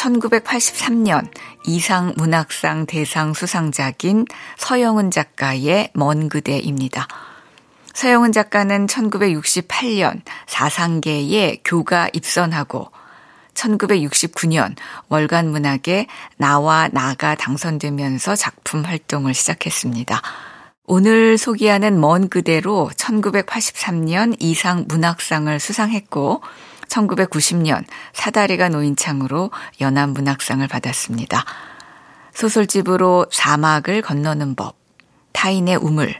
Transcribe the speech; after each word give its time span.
1983년 0.00 1.28
이상 1.66 2.14
문학상 2.16 2.86
대상 2.86 3.34
수상작인 3.34 4.24
서영은 4.56 5.10
작가의 5.10 5.90
먼 5.92 6.28
그대입니다. 6.30 7.06
서영은 7.92 8.32
작가는 8.32 8.86
1968년 8.86 10.22
사상계에 10.46 11.60
교가 11.64 12.08
입선하고 12.14 12.90
1969년 13.52 14.74
월간 15.08 15.50
문학에 15.50 16.06
나와 16.38 16.88
나가 16.88 17.34
당선되면서 17.34 18.36
작품 18.36 18.84
활동을 18.84 19.34
시작했습니다. 19.34 20.22
오늘 20.86 21.36
소개하는 21.36 22.00
먼 22.00 22.30
그대로 22.30 22.90
1983년 22.96 24.34
이상 24.38 24.86
문학상을 24.88 25.60
수상했고 25.60 26.42
1990년 26.90 27.84
사다리가 28.12 28.68
놓인 28.68 28.96
창으로 28.96 29.50
연합문학상을 29.80 30.66
받았습니다. 30.66 31.44
소설집으로 32.34 33.26
사막을 33.30 34.02
건너는 34.02 34.54
법, 34.54 34.76
타인의 35.32 35.76
우물, 35.76 36.14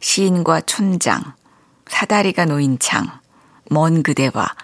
시인과 0.00 0.62
촌장, 0.62 1.22
사다리가 1.86 2.44
놓인 2.44 2.78
창, 2.78 3.06
먼 3.70 4.02
그대와 4.02 4.54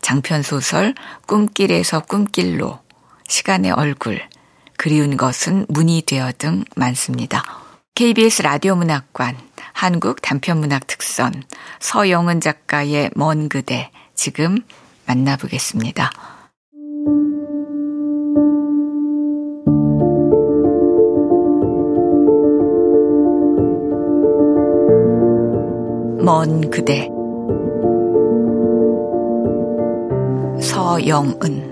장편소설 0.00 0.94
꿈길에서 1.26 2.00
꿈길로, 2.00 2.80
시간의 3.28 3.72
얼굴, 3.72 4.22
그리운 4.76 5.16
것은 5.16 5.66
문이 5.68 6.02
되어 6.06 6.32
등 6.36 6.64
많습니다. 6.74 7.42
KBS 7.94 8.42
라디오 8.42 8.76
문학관, 8.76 9.36
한국 9.72 10.22
단편문학 10.22 10.86
특선, 10.86 11.42
서영은 11.80 12.40
작가의 12.40 13.10
먼 13.14 13.48
그대, 13.48 13.90
지금 14.14 14.62
만나보겠습니다. 15.10 16.10
먼 26.22 26.70
그대 26.70 27.10
서영은 30.60 31.70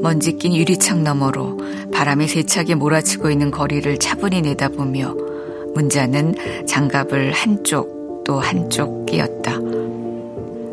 먼지 0.00 0.36
낀 0.38 0.54
유리창 0.54 1.02
너머로 1.02 1.58
바람이 1.92 2.26
세차게 2.28 2.76
몰아치고 2.76 3.28
있는 3.28 3.50
거리를 3.50 3.98
차분히 3.98 4.40
내다보며 4.40 5.35
문자는 5.76 6.66
장갑을 6.66 7.32
한쪽 7.32 8.24
또 8.24 8.40
한쪽 8.40 9.04
끼었다. 9.04 9.52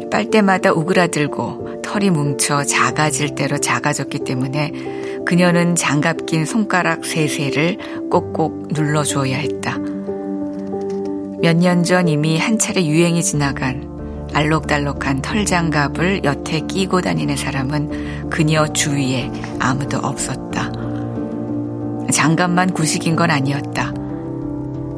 빨대마다 0.10 0.72
오그라들고 0.72 1.82
털이 1.84 2.10
뭉쳐 2.10 2.64
작아질 2.64 3.36
대로 3.36 3.58
작아졌기 3.58 4.20
때문에 4.20 4.72
그녀는 5.26 5.76
장갑 5.76 6.26
낀 6.26 6.46
손가락 6.46 7.04
세세를 7.06 7.78
꼭꼭 8.10 8.70
눌러주어야 8.72 9.38
했다. 9.38 9.78
몇 11.42 11.58
년 11.58 11.84
전 11.84 12.08
이미 12.08 12.38
한 12.40 12.58
차례 12.58 12.86
유행이 12.86 13.22
지나간 13.24 13.90
알록달록한 14.34 15.22
털장갑을 15.22 16.24
여태 16.24 16.62
끼고 16.62 17.02
다니는 17.02 17.36
사람은 17.36 18.30
그녀 18.30 18.72
주위에 18.72 19.30
아무도 19.60 19.98
없었다. 19.98 20.72
장갑만 22.12 22.72
구식인 22.72 23.18
건 23.18 23.30
아니었다. 23.30 23.94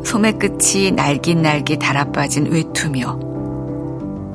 소매 0.06 0.32
끝이 0.34 0.92
날깃날깃 0.92 1.80
달아빠진 1.80 2.52
외투며 2.52 3.20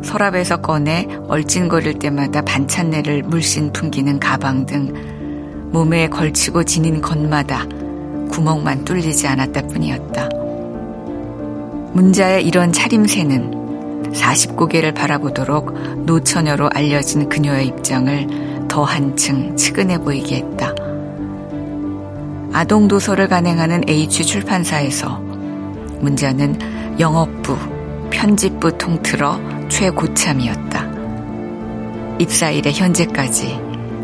서랍에서 0.02 0.56
꺼내 0.60 1.06
얼찐거릴 1.28 2.00
때마다 2.00 2.42
반찬내를 2.42 3.22
물씬 3.22 3.72
풍기는 3.72 4.18
가방 4.18 4.66
등 4.66 5.70
몸에 5.70 6.08
걸치고 6.08 6.64
지닌 6.64 7.00
것마다 7.00 7.64
구멍만 8.30 8.84
뚫리지 8.84 9.28
않았다 9.28 9.68
뿐이었다. 9.68 10.28
문자의 11.92 12.44
이런 12.44 12.72
차림새는 12.72 14.10
40고개를 14.12 14.92
바라보도록 14.92 16.04
노처녀로 16.04 16.68
알려진 16.74 17.28
그녀의 17.28 17.68
입장을 17.68 18.66
더 18.66 18.82
한층 18.82 19.56
측은해 19.56 19.98
보이게 19.98 20.36
했다. 20.36 20.74
아동도서를 22.52 23.28
간행하는 23.28 23.84
H 23.88 24.26
출판사에서 24.26 25.29
문자는 26.00 26.98
영업부, 26.98 27.56
편집부 28.10 28.76
통틀어 28.76 29.38
최고참이었다. 29.68 30.90
입사일의 32.18 32.72
현재까지 32.74 33.58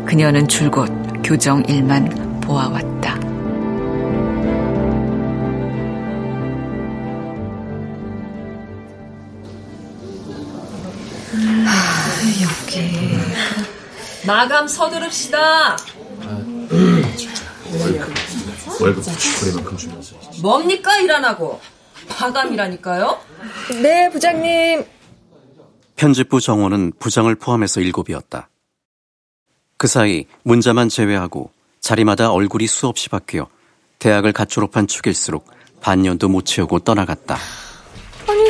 그녀는 0.05 0.47
줄곧 0.47 0.89
교정 1.23 1.63
일만 1.67 2.39
보아왔다. 2.41 3.17
아, 11.65 12.21
여기 12.41 13.17
마감 14.25 14.67
서두릅시다. 14.67 15.77
월급 17.79 18.13
월급 18.81 19.03
주거리만큼 19.03 19.77
주면서 19.77 20.15
뭡니까 20.41 20.97
일 20.97 21.11
안 21.11 21.25
하고 21.25 21.59
마감이라니까요? 22.19 23.19
네 23.81 24.09
부장님. 24.09 24.85
편집부 25.95 26.39
정원은 26.39 26.93
부장을 26.99 27.33
포함해서 27.35 27.81
일곱이었다. 27.81 28.49
그 29.77 29.87
사이 29.87 30.25
문자만 30.43 30.89
제외하고 30.89 31.51
자리마다 31.79 32.31
얼굴이 32.31 32.67
수없이 32.67 33.09
바뀌어 33.09 33.47
대학을 33.99 34.33
갓 34.33 34.49
졸업한 34.49 34.87
축일수록 34.87 35.49
반년도 35.81 36.29
못 36.29 36.45
채우고 36.45 36.79
떠나갔다. 36.79 37.37
아니, 38.27 38.49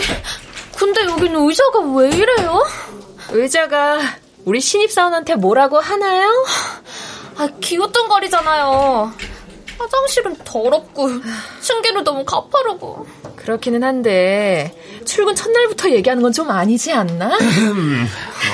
근데 0.78 1.04
여기는 1.06 1.48
의자가 1.48 1.80
왜 1.96 2.10
이래요? 2.10 2.64
의자가 3.32 4.00
우리 4.46 4.60
신입사원한테 4.62 5.36
뭐라고 5.36 5.80
하나요? 5.80 6.46
아, 7.38 7.48
기웃뚱거리잖아요. 7.60 9.14
화장실은 9.78 10.36
더럽고 10.44 11.10
층계는 11.62 12.04
너무 12.04 12.26
가파르고. 12.26 13.06
그렇기는 13.48 13.82
한데 13.82 14.74
출근 15.06 15.34
첫날부터 15.34 15.92
얘기하는 15.92 16.22
건 16.22 16.28
좀 16.34 16.52
아니지 16.52 16.92
않나? 16.92 17.32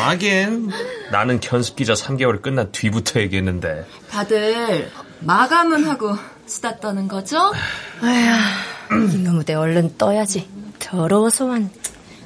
하긴 0.05 0.69
나는 1.11 1.39
견습 1.39 1.75
기자 1.75 1.95
개월 2.15 2.41
끝난 2.43 2.71
뒤부터 2.71 3.19
얘기했는데 3.21 3.85
다들 4.11 4.91
마감은 5.21 5.85
하고 5.85 6.15
수다 6.45 6.77
떠는 6.79 7.07
거죠? 7.07 7.51
아휴, 8.01 9.11
이놈의 9.15 9.45
얼른 9.55 9.97
떠야지. 9.97 10.47
더러워서 10.77 11.45
완. 11.45 11.71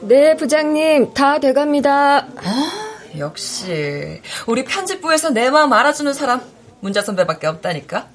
네, 0.02 0.36
부장님, 0.36 1.14
다 1.14 1.40
돼갑니다. 1.40 2.18
아, 2.18 2.72
역시 3.18 4.22
우리 4.46 4.66
편집부에서 4.66 5.30
내 5.30 5.50
마음 5.50 5.72
알아주는 5.72 6.12
사람 6.14 6.42
문자 6.82 7.02
선배밖에 7.02 7.48
없다니까. 7.48 8.10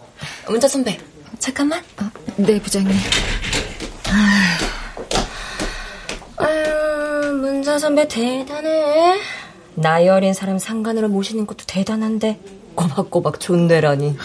문자 0.46 0.68
선배, 0.68 1.00
잠깐만. 1.38 1.82
어, 2.00 2.10
네, 2.36 2.60
부장님. 2.60 2.94
아유, 6.36 7.32
문자 7.34 7.78
선배 7.78 8.06
대단해. 8.08 9.18
나이 9.74 10.08
어린 10.08 10.34
사람 10.34 10.58
상관으로 10.58 11.08
모시는 11.08 11.46
것도 11.46 11.64
대단한데 11.66 12.40
꼬박꼬박 12.74 13.40
존대라니. 13.40 14.16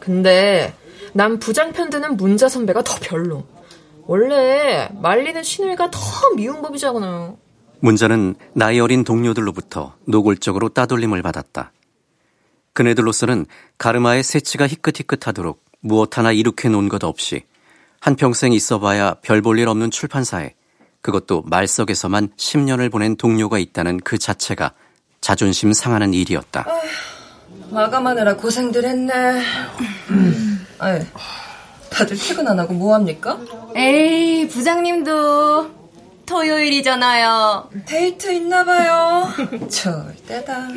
근데 0.00 0.74
난 1.12 1.38
부장 1.38 1.72
편 1.72 1.90
드는 1.90 2.16
문자 2.16 2.48
선배가 2.48 2.82
더 2.82 2.98
별로. 3.00 3.44
원래 4.06 4.88
말리는 4.94 5.42
신우이가 5.42 5.90
더 5.90 6.00
미운 6.34 6.62
법이잖아요. 6.62 7.36
문자는 7.80 8.34
나이 8.54 8.80
어린 8.80 9.04
동료들로부터 9.04 9.94
노골적으로 10.06 10.70
따돌림을 10.70 11.22
받았다. 11.22 11.72
그네들로서는 12.72 13.46
가르마의 13.76 14.22
새치가 14.22 14.66
희끗희끗하도록 14.66 15.62
무엇 15.80 16.18
하나 16.18 16.32
이룩해 16.32 16.68
놓은 16.70 16.88
것 16.88 17.04
없이 17.04 17.42
한평생 18.00 18.52
있어봐야 18.52 19.14
별 19.22 19.42
볼 19.42 19.58
일 19.58 19.68
없는 19.68 19.90
출판사에 19.90 20.54
그것도 21.00 21.42
말석에서만 21.46 22.30
10년을 22.36 22.90
보낸 22.90 23.16
동료가 23.16 23.58
있다는 23.58 24.00
그 24.00 24.18
자체가 24.18 24.72
자존심 25.20 25.72
상하는 25.72 26.14
일이었다. 26.14 26.66
마감하느라 27.70 28.36
고생들 28.36 28.84
했네. 28.84 29.12
아이, 30.78 31.00
다들 31.90 32.16
퇴근 32.16 32.46
안 32.48 32.58
하고 32.58 32.72
뭐 32.74 32.94
합니까? 32.94 33.38
에이, 33.76 34.48
부장님도 34.48 35.70
토요일이잖아요. 36.26 37.70
데이트 37.86 38.32
있나 38.32 38.64
봐요. 38.64 39.28
때다. 40.26 40.68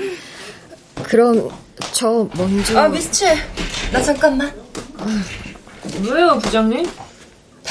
그럼 1.04 1.50
저 1.92 2.28
먼저. 2.36 2.80
아, 2.80 2.88
미스치. 2.88 3.26
나 3.92 4.02
잠깐만. 4.02 4.52
왜요, 6.04 6.40
부장님? 6.40 6.86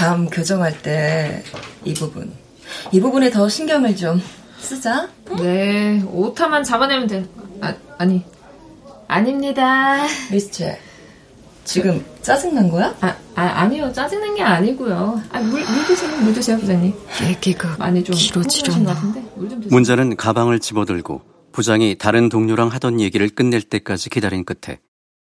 다음 0.00 0.31
교정할 0.31 0.81
때 0.81 1.43
이 1.85 1.93
부분. 1.94 2.32
이 2.93 3.00
부분에 3.00 3.31
더 3.31 3.49
신경을 3.49 3.97
좀 3.97 4.20
쓰자. 4.58 5.08
네, 5.38 6.02
오타만 6.11 6.62
잡아내면 6.64 7.06
돼. 7.06 7.26
아, 7.61 7.75
아니. 7.99 8.25
아닙니다. 9.08 10.06
미스치. 10.31 10.73
지금 11.64 12.05
짜증난 12.23 12.70
거야? 12.70 12.94
아, 13.00 13.08
아 13.35 13.43
아니요. 13.43 13.93
짜증난 13.93 14.35
게 14.37 14.43
아니고요. 14.43 15.20
아, 15.32 15.41
물, 15.41 15.62
물 15.64 15.87
드세요, 15.87 16.17
물 16.19 16.32
드세요, 16.32 16.58
부장님. 16.58 16.94
얘기가 17.29 17.76
많이 17.79 18.02
좀 18.02 18.14
길어지려나. 18.17 18.85
것 18.85 18.94
같은데? 18.94 19.20
물좀 19.37 19.61
드세요. 19.61 19.75
문자는 19.75 20.17
가방을 20.17 20.61
집어들고 20.61 21.23
부장이 21.52 21.99
다른 21.99 22.29
동료랑 22.29 22.69
하던 22.69 23.00
얘기를 23.00 23.29
끝낼 23.29 23.62
때까지 23.62 24.08
기다린 24.11 24.44
끝에 24.44 24.79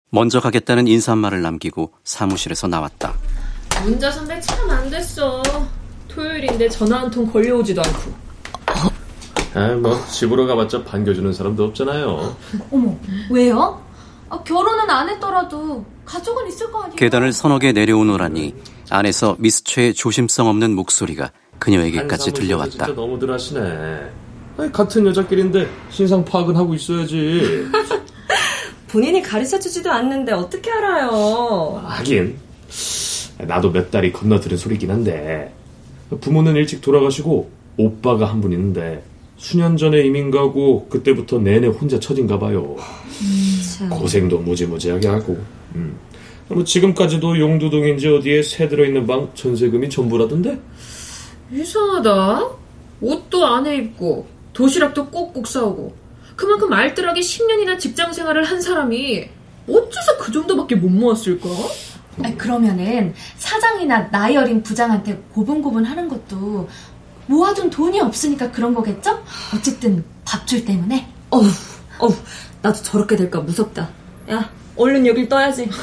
먼저 0.10 0.39
가겠다는 0.39 0.88
인사말을 0.88 1.42
남기고 1.42 1.94
사무실에서 2.04 2.68
나왔다. 2.68 3.13
문자 3.86 4.12
선배 4.12 4.40
참 4.42 4.70
안 4.70 4.90
됐어. 4.90 5.42
토요일인데 6.08 6.70
전화 6.70 7.02
한 7.02 7.12
통 7.12 7.26
걸려오지도 7.32 7.82
않고. 7.82 8.26
아, 9.54 9.68
뭐 9.76 10.06
집으로 10.08 10.48
가봤자 10.48 10.84
반겨주는 10.84 11.32
사람도 11.32 11.64
없잖아요. 11.66 12.36
어머, 12.72 12.96
왜요? 13.30 13.82
아, 14.30 14.42
결혼은 14.44 14.90
안 14.90 15.08
했더라도 15.10 15.86
가족은 16.04 16.48
있을 16.48 16.72
거 16.72 16.82
아니에요? 16.82 16.96
계단을 16.98 17.32
서너 17.32 17.60
개 17.60 17.72
내려오노라니 17.72 18.54
안에서 18.90 19.36
미스최의 19.40 19.94
조심성 19.94 20.48
없는 20.48 20.76
목소리가 20.76 21.32
그녀에게까지 21.60 22.34
들려왔다. 22.34 22.70
진짜 22.72 22.88
너무들 22.94 23.32
하시네. 23.32 24.10
아니, 24.58 24.72
같은 24.72 25.06
여자끼리인데 25.06 25.70
신상 25.90 26.26
파악은 26.26 26.56
하고 26.56 26.74
있어야지. 26.74 27.66
본인이 28.90 29.22
가르쳐주지도 29.22 29.90
않는데 29.92 30.32
어떻게 30.34 30.72
알아요? 30.72 31.82
하긴 31.86 32.38
나도 33.40 33.72
몇 33.72 33.92
달이 33.92 34.12
건너 34.12 34.40
들은 34.40 34.58
소리긴 34.58 34.92
한데 34.92 35.54
부모는 36.22 36.56
일찍 36.56 36.82
돌아가시고 36.82 37.50
오빠가 37.78 38.26
한 38.28 38.42
분 38.42 38.54
있는데 38.54 39.04
수년 39.38 39.76
전에 39.76 40.02
이민 40.06 40.32
가고 40.32 40.88
그때부터 40.88 41.40
내내 41.40 41.68
혼자 41.68 42.00
처진가 42.00 42.40
봐요. 42.40 42.78
고생도 43.90 44.40
무지무지하게 44.40 45.08
하고. 45.10 45.38
음. 45.76 45.98
뭐 46.48 46.64
지금까지도 46.64 47.38
용두동인지 47.40 48.08
어디에 48.08 48.42
새 48.44 48.70
들어있는 48.70 49.06
방 49.08 49.30
전세금이 49.34 49.90
전부라던데? 49.90 50.58
이상하다. 51.52 52.50
옷도 53.02 53.46
안에 53.46 53.76
입고 53.78 54.26
도시락도 54.54 55.08
꼭꼭 55.08 55.48
싸오고 55.48 55.94
그만큼 56.38 56.72
알뜰하게 56.72 57.20
10년이나 57.20 57.78
직장 57.78 58.14
생활을 58.14 58.44
한 58.46 58.62
사람이 58.62 59.26
어째서 59.68 60.18
그 60.20 60.32
정도밖에 60.32 60.76
못 60.76 60.90
모았을까? 60.90 61.50
아니, 62.23 62.38
그러면은 62.38 63.13
사장이나 63.38 64.09
나이 64.09 64.38
어린 64.38 64.62
부장한테 64.63 65.21
고분고분 65.33 65.83
하는 65.85 66.07
것도 66.07 66.67
모아둔 67.27 67.69
돈이 67.69 68.00
없으니까 68.00 68.51
그런 68.51 68.73
거겠죠? 68.73 69.19
어쨌든 69.56 70.03
밥줄 70.23 70.65
때문에. 70.65 71.07
어우, 71.29 71.44
어우, 72.00 72.13
나도 72.62 72.81
저렇게 72.81 73.15
될까 73.15 73.39
무섭다. 73.41 73.89
야, 74.31 74.50
얼른 74.75 75.06
여길 75.07 75.27
떠야지. 75.27 75.69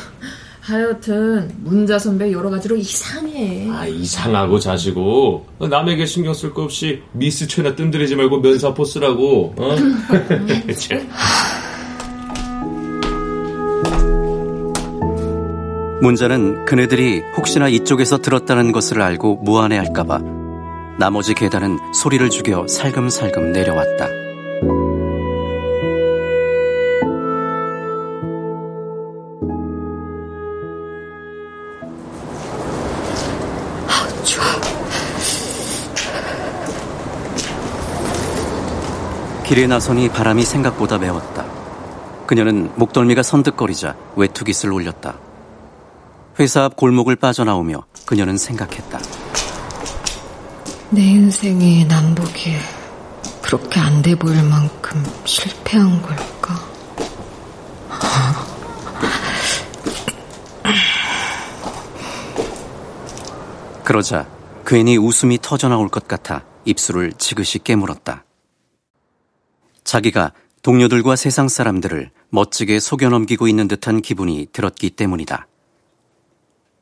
하여튼 0.62 1.50
문자 1.58 1.99
선배 1.99 2.31
여러 2.31 2.49
가지로 2.49 2.76
이상해. 2.76 3.69
아 3.69 3.84
이상하고 3.84 4.61
자시고 4.61 5.44
남에게 5.58 6.06
신경 6.06 6.34
쓸 6.34 6.55
거 6.55 6.62
없이 6.62 7.02
미스 7.11 7.49
최나 7.49 7.75
뜸들이지 7.75 8.14
말고 8.14 8.38
면사포 8.38 8.84
쓰라고 8.84 9.55
어? 9.58 9.75
문자는 16.03 16.65
그네들이 16.65 17.23
혹시나 17.37 17.69
이쪽에서 17.69 18.19
들었다는 18.19 18.73
것을 18.73 19.01
알고 19.01 19.37
무안해할까봐 19.37 20.19
나머지 20.99 21.33
계단은 21.33 21.79
소리를 21.95 22.29
죽여 22.29 22.67
살금살금 22.67 23.53
내려왔다. 23.53 24.09
길에 39.47 39.69
나서니 39.69 40.09
바람이 40.09 40.43
생각보다 40.43 40.99
매웠다. 40.99 41.45
그녀는 42.27 42.73
목덜미가 42.75 43.23
선득거리자 43.23 43.95
외투깃을 44.17 44.73
올렸다. 44.73 45.15
회사 46.38 46.64
앞 46.64 46.76
골목을 46.76 47.17
빠져나오며 47.17 47.84
그녀는 48.06 48.37
생각했다. 48.37 48.99
내 50.90 51.02
인생이 51.02 51.84
남보기에 51.87 52.58
그렇게 53.43 53.81
안 53.81 54.02
돼 54.02 54.14
보일 54.14 54.43
만큼 54.43 55.02
실패한 55.25 56.02
걸까? 56.02 56.73
그러자 63.84 64.26
괜히 64.64 64.96
웃음이 64.96 65.38
터져나올 65.43 65.88
것 65.88 66.06
같아 66.08 66.44
입술을 66.64 67.12
지그시 67.19 67.58
깨물었다. 67.61 68.25
자기가 69.84 70.32
동료들과 70.62 71.17
세상 71.17 71.49
사람들을 71.49 72.11
멋지게 72.31 72.79
속여넘기고 72.79 73.49
있는 73.49 73.67
듯한 73.67 74.00
기분이 74.00 74.46
들었기 74.52 74.90
때문이다. 74.90 75.46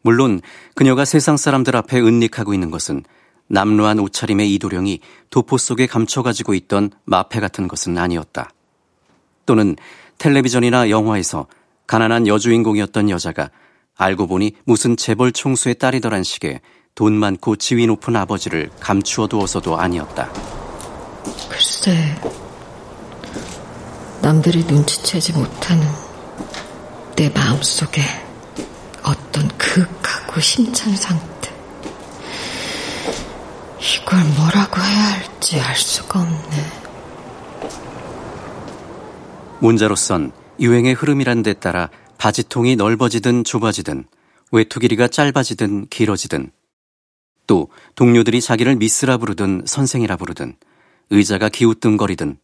물론 0.03 0.41
그녀가 0.75 1.05
세상 1.05 1.37
사람들 1.37 1.77
앞에 1.77 2.01
은닉하고 2.01 2.55
있는 2.55 2.71
것은 2.71 3.05
남루한 3.49 3.99
옷차림의 3.99 4.55
이도령이 4.55 5.01
도포 5.31 5.59
속에 5.59 5.87
감춰가지고 5.87 6.55
있던 6.55 6.91
마패 7.05 7.41
같은 7.41 7.69
것은 7.69 7.99
아니었다. 7.99 8.51
또는 9.45 9.77
텔레비전이나 10.19 10.91
영화에서 10.91 11.47
가난한 11.87 12.29
여주인공이었던 12.29 13.11
여자가 13.11 13.51
알고 13.97 14.29
보니 14.29 14.53
무슨 14.65 14.97
재벌 14.97 15.33
총수의 15.33 15.75
딸이더란 15.75 16.23
식의 16.23 16.61
돈 16.95 17.15
많고 17.15 17.57
지위 17.57 17.87
높은 17.87 18.15
아버지를 18.17 18.71
감추어 18.79 19.27
두어서도 19.27 19.77
아니었다. 19.77 20.31
글쎄, 21.49 22.17
남들이 24.23 24.65
눈치채지 24.65 25.33
못하는 25.33 25.87
내 27.17 27.29
마음속에 27.31 28.03
어떤 29.03 29.49
그윽하고 29.57 30.41
심찬 30.41 30.95
상태. 30.97 31.51
이걸 33.81 34.25
뭐라고 34.37 34.81
해야 34.81 35.13
할지 35.15 35.61
알 35.61 35.75
수가 35.77 36.21
없네. 36.21 36.81
문자로선 39.61 40.33
유행의 40.59 40.95
흐름이란 40.95 41.43
데 41.43 41.53
따라 41.55 41.89
바지통이 42.19 42.77
넓어지든 42.77 43.45
좁아지든 43.45 44.05
외투 44.53 44.81
길이가 44.81 45.09
짧아지든 45.09 45.89
길어지든 45.89 46.51
또 47.47 47.69
동료들이 47.95 48.41
자기를 48.41 48.77
미스라 48.77 49.17
부르든 49.19 49.63
선생이라 49.67 50.17
부르든 50.17 50.57
의자가 51.11 51.49
기우뚱거리든 51.49 52.39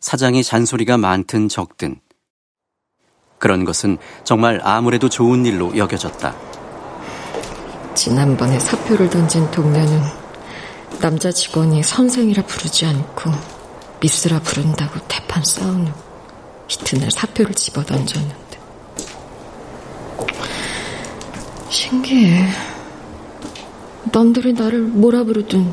사장이 0.00 0.42
잔소리가 0.42 0.98
많든 0.98 1.48
적든 1.48 2.00
그런 3.38 3.64
것은 3.64 3.98
정말 4.24 4.60
아무래도 4.62 5.08
좋은 5.08 5.44
일로 5.46 5.76
여겨졌다. 5.76 6.34
지난번에 7.94 8.58
사표를 8.58 9.08
던진 9.10 9.50
동료는 9.50 10.02
남자 11.00 11.30
직원이 11.30 11.82
선생이라 11.82 12.44
부르지 12.44 12.86
않고 12.86 13.30
미스라 14.00 14.40
부른다고 14.40 14.98
대판 15.08 15.42
싸운 15.44 15.86
후 15.86 15.92
이튿날 16.70 17.10
사표를 17.10 17.54
집어 17.54 17.82
던졌는데 17.84 18.36
신기해. 21.68 22.48
남들이 24.12 24.52
나를 24.52 24.80
뭐라 24.80 25.24
부르든 25.24 25.72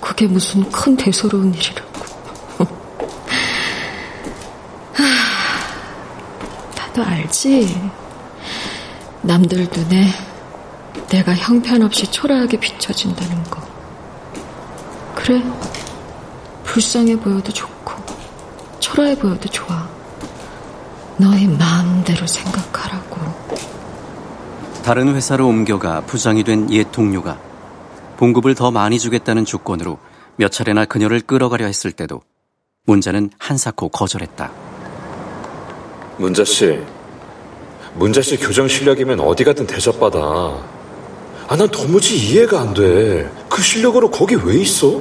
그게 0.00 0.26
무슨 0.26 0.68
큰 0.70 0.96
대서로운 0.96 1.54
일이라 1.54 1.87
고. 6.98 7.04
나도 7.04 7.04
알지. 7.04 7.90
남들 9.22 9.68
눈에 9.74 10.08
내가 11.08 11.34
형편없이 11.34 12.10
초라하게 12.10 12.58
비춰진다는 12.58 13.42
거. 13.44 13.62
그래. 15.14 15.42
불쌍해 16.64 17.18
보여도 17.20 17.52
좋고, 17.52 17.94
초라해 18.80 19.16
보여도 19.16 19.48
좋아. 19.48 19.88
너의 21.16 21.46
마음대로 21.46 22.26
생각하라고. 22.26 23.18
다른 24.82 25.14
회사로 25.14 25.46
옮겨가 25.48 26.02
부장이 26.02 26.44
된 26.44 26.68
옛 26.70 26.90
동료가 26.92 27.38
봉급을 28.16 28.54
더 28.54 28.70
많이 28.70 28.98
주겠다는 28.98 29.44
조건으로 29.44 29.98
몇 30.36 30.50
차례나 30.50 30.84
그녀를 30.84 31.20
끌어가려 31.20 31.66
했을 31.66 31.92
때도 31.92 32.22
문자는 32.86 33.30
한사코 33.38 33.88
거절했다. 33.88 34.67
문자 36.18 36.44
씨, 36.44 36.78
문자 37.94 38.20
씨 38.20 38.36
교정 38.36 38.68
실력이면 38.68 39.20
어디 39.20 39.44
가든 39.44 39.66
대접받아. 39.66 40.18
아, 41.48 41.56
난 41.56 41.68
도무지 41.70 42.16
이해가 42.16 42.60
안 42.60 42.74
돼. 42.74 43.30
그 43.48 43.62
실력으로 43.62 44.10
거기 44.10 44.34
왜 44.34 44.56
있어? 44.56 45.00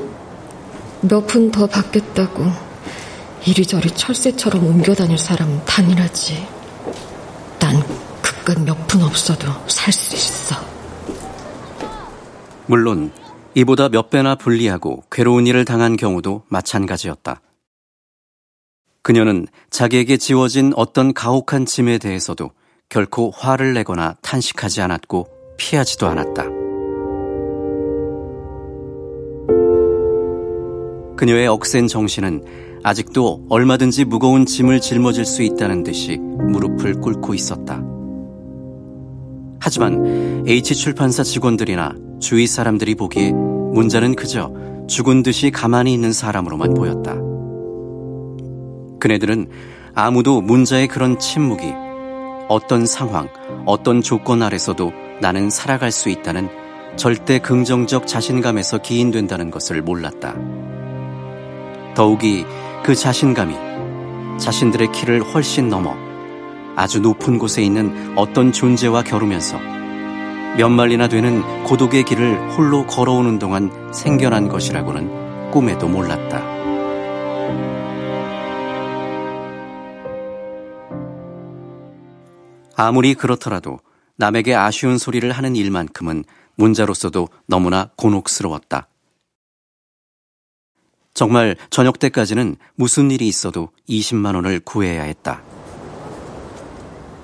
몇 1.02 1.28
푼 1.28 1.52
더 1.52 1.68
받겠다고 1.68 2.46
이리저리 3.46 3.92
철새처럼 3.92 4.66
옮겨 4.66 4.94
다닐 4.96 5.18
사람은 5.18 5.66
단일하지. 5.66 6.48
난 7.60 7.84
그깟 8.22 8.64
몇 8.64 8.88
푼 8.88 9.02
없어도 9.04 9.48
살 9.68 9.92
수 9.94 10.16
있어. 10.16 10.56
물론 12.66 13.12
이보다 13.54 13.90
몇 13.90 14.10
배나 14.10 14.36
불리하고 14.36 15.04
괴로운 15.12 15.48
일을 15.48 15.66
당한 15.66 15.98
경우도 15.98 16.44
마찬가지였다. 16.50 17.42
그녀는 19.08 19.48
자기에게 19.70 20.18
지워진 20.18 20.74
어떤 20.76 21.14
가혹한 21.14 21.66
짐에 21.66 21.98
대해서도 21.98 22.52
결코 22.90 23.32
화를 23.34 23.74
내거나 23.74 24.18
탄식하지 24.22 24.82
않았고 24.82 25.28
피하지도 25.56 26.08
않았다. 26.08 26.44
그녀의 31.16 31.48
억센 31.48 31.88
정신은 31.88 32.44
아직도 32.84 33.46
얼마든지 33.48 34.04
무거운 34.04 34.46
짐을 34.46 34.82
짊어질 34.82 35.24
수 35.24 35.42
있다는 35.42 35.84
듯이 35.84 36.18
무릎을 36.18 37.00
꿇고 37.00 37.34
있었다. 37.34 37.82
하지만 39.62 40.46
H출판사 40.46 41.24
직원들이나 41.24 41.96
주위 42.20 42.46
사람들이 42.46 42.96
보기에 42.96 43.32
문자는 43.32 44.18
그저 44.18 44.52
죽은 44.90 45.24
듯이 45.24 45.50
가만히 45.50 45.94
있는 45.94 46.12
사람으로만 46.12 46.74
보였다. 46.74 47.27
그네들은 49.00 49.50
아무도 49.96 50.42
문자의 50.42 50.88
그런 50.88 51.18
침묵이 51.20 51.74
어떤 52.50 52.86
상황, 52.86 53.28
어떤 53.66 54.02
조건 54.02 54.42
아래서도 54.42 54.92
나는 55.22 55.50
살아갈 55.50 55.92
수 55.92 56.10
있다는 56.10 56.50
절대 56.96 57.40
긍정적 57.40 58.08
자신감에서 58.08 58.80
기인된다는 58.80 59.52
것을 59.52 59.82
몰랐다. 59.82 60.36
더욱이 61.96 62.46
그 62.84 62.96
자신감이 62.96 63.56
자신들의 64.40 64.92
키를 64.92 65.22
훨씬 65.22 65.70
넘어 65.70 65.96
아주 66.76 67.00
높은 67.00 67.40
곳에 67.40 67.64
있는 67.64 68.14
어떤 68.16 68.52
존재와 68.52 69.04
겨루면서 69.04 69.58
몇 70.58 70.70
마리나 70.70 71.08
되는 71.08 71.64
고독의 71.64 72.04
길을 72.04 72.52
홀로 72.52 72.86
걸어오는 72.86 73.40
동안 73.40 73.92
생겨난 73.94 74.48
것이라고는 74.48 75.52
꿈에도 75.52 75.88
몰랐다. 75.88 76.57
아무리 82.80 83.16
그렇더라도 83.16 83.80
남에게 84.18 84.54
아쉬운 84.54 85.00
소리를 85.00 85.30
하는 85.32 85.56
일만큼은 85.56 86.24
문자로서도 86.56 87.28
너무나 87.48 87.90
곤혹스러웠다. 87.96 88.88
정말 91.16 91.56
저녁 91.72 91.98
때까지는 91.98 92.56
무슨 92.76 93.10
일이 93.10 93.28
있어도 93.28 93.72
20만 93.90 94.36
원을 94.36 94.60
구해야 94.60 95.02
했다. 95.02 95.42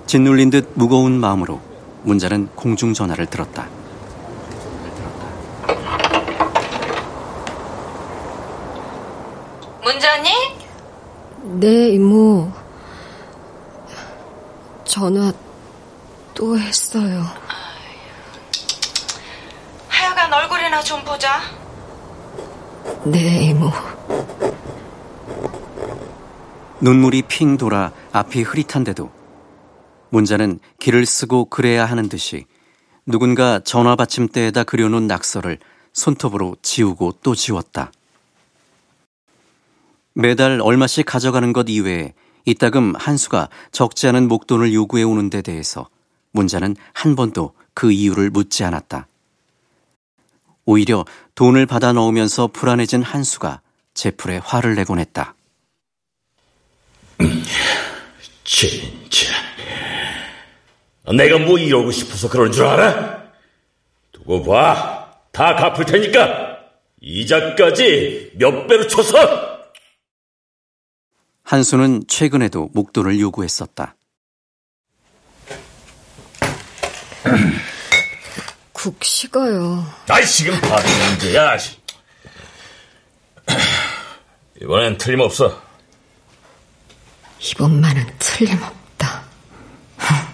짓눌린 0.07 0.49
듯 0.49 0.71
무거운 0.73 1.19
마음으로 1.19 1.61
문자는 2.01 2.47
공중 2.55 2.95
전화를 2.95 3.27
들었다. 3.27 3.69
문자니? 9.83 10.29
네, 11.59 11.89
이모. 11.89 12.51
전화 14.93 15.33
또 16.33 16.57
했어요. 16.57 17.23
하여간 19.87 20.33
얼굴이나 20.33 20.81
좀 20.81 21.03
보자. 21.03 21.41
네, 23.05 23.45
이모. 23.45 23.69
눈물이 26.81 27.23
핑 27.23 27.57
돌아 27.57 27.91
앞이 28.11 28.41
흐릿한데도 28.41 29.09
문자는 30.09 30.59
길을 30.79 31.05
쓰고 31.05 31.45
그래야 31.45 31.85
하는 31.85 32.09
듯이 32.09 32.45
누군가 33.05 33.59
전화 33.59 33.95
받침대에다 33.95 34.63
그려놓은 34.63 35.07
낙서를 35.07 35.59
손톱으로 35.93 36.57
지우고 36.61 37.13
또 37.23 37.35
지웠다. 37.35 37.91
매달 40.13 40.59
얼마씩 40.61 41.05
가져가는 41.05 41.53
것 41.53 41.67
이외에 41.69 42.13
이따금 42.45 42.93
한수가 42.95 43.49
적지 43.71 44.07
않은 44.07 44.27
목돈을 44.27 44.73
요구해 44.73 45.03
오는 45.03 45.29
데 45.29 45.41
대해서 45.41 45.87
문자는 46.33 46.75
한 46.93 47.15
번도 47.15 47.53
그 47.73 47.91
이유를 47.91 48.29
묻지 48.29 48.63
않았다. 48.63 49.07
오히려 50.65 51.05
돈을 51.35 51.65
받아 51.65 51.93
넣으면서 51.93 52.47
불안해진 52.47 53.01
한수가 53.03 53.61
제풀에 53.93 54.37
화를 54.43 54.75
내곤 54.75 54.99
했다. 54.99 55.35
진짜. 58.43 59.33
내가 61.15 61.37
뭐 61.37 61.57
이러고 61.57 61.91
싶어서 61.91 62.29
그런 62.29 62.51
줄 62.51 62.65
알아? 62.65 63.23
두고 64.11 64.43
봐. 64.43 65.11
다 65.31 65.55
갚을 65.55 65.85
테니까. 65.85 66.59
이자까지 67.01 68.33
몇 68.35 68.67
배로 68.67 68.87
쳐서. 68.87 69.17
한수는 71.43 72.05
최근에도 72.07 72.69
목돈을 72.73 73.19
요구했었다. 73.19 73.95
국 78.73 79.03
식어요. 79.03 79.85
아이, 80.07 80.25
지금 80.25 80.59
바로 80.61 80.83
문제야. 81.09 81.57
이번엔 84.61 84.97
틀림없어. 84.97 85.61
이번만은 87.39 88.13
틀림없다. 88.19 89.23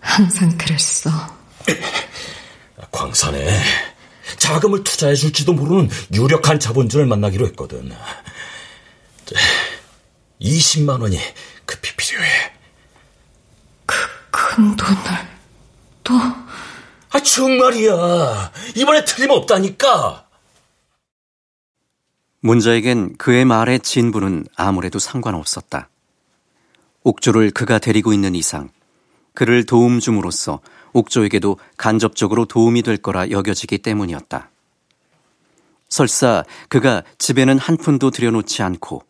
항상 0.00 0.56
그랬어. 0.58 1.10
광산에 2.90 3.62
자금을 4.36 4.84
투자해 4.84 5.14
줄지도 5.14 5.52
모르는 5.52 5.90
유력한 6.12 6.60
자본주를 6.60 7.06
만나기로 7.06 7.46
했거든. 7.48 7.94
20만 10.40 11.00
원이 11.00 11.18
급히 11.64 11.94
필요해. 11.96 12.52
그 13.86 14.22
큰 14.32 14.76
돈을 14.76 15.31
또? 16.12 16.18
아, 17.10 17.20
정말이야. 17.20 18.52
이번에 18.76 19.04
틀림없다니까. 19.04 20.26
문자에겐 22.40 23.16
그의 23.16 23.44
말의 23.44 23.80
진부는 23.80 24.46
아무래도 24.56 24.98
상관없었다. 24.98 25.88
옥조를 27.04 27.52
그가 27.52 27.78
데리고 27.78 28.12
있는 28.12 28.34
이상 28.34 28.68
그를 29.34 29.64
도움 29.64 30.00
줌으로써 30.00 30.60
옥조에게도 30.92 31.58
간접적으로 31.76 32.44
도움이 32.44 32.82
될 32.82 32.96
거라 32.96 33.30
여겨지기 33.30 33.78
때문이었다. 33.78 34.50
설사 35.88 36.44
그가 36.68 37.02
집에는 37.18 37.58
한 37.58 37.76
푼도 37.76 38.10
들여놓지 38.10 38.62
않고 38.62 39.04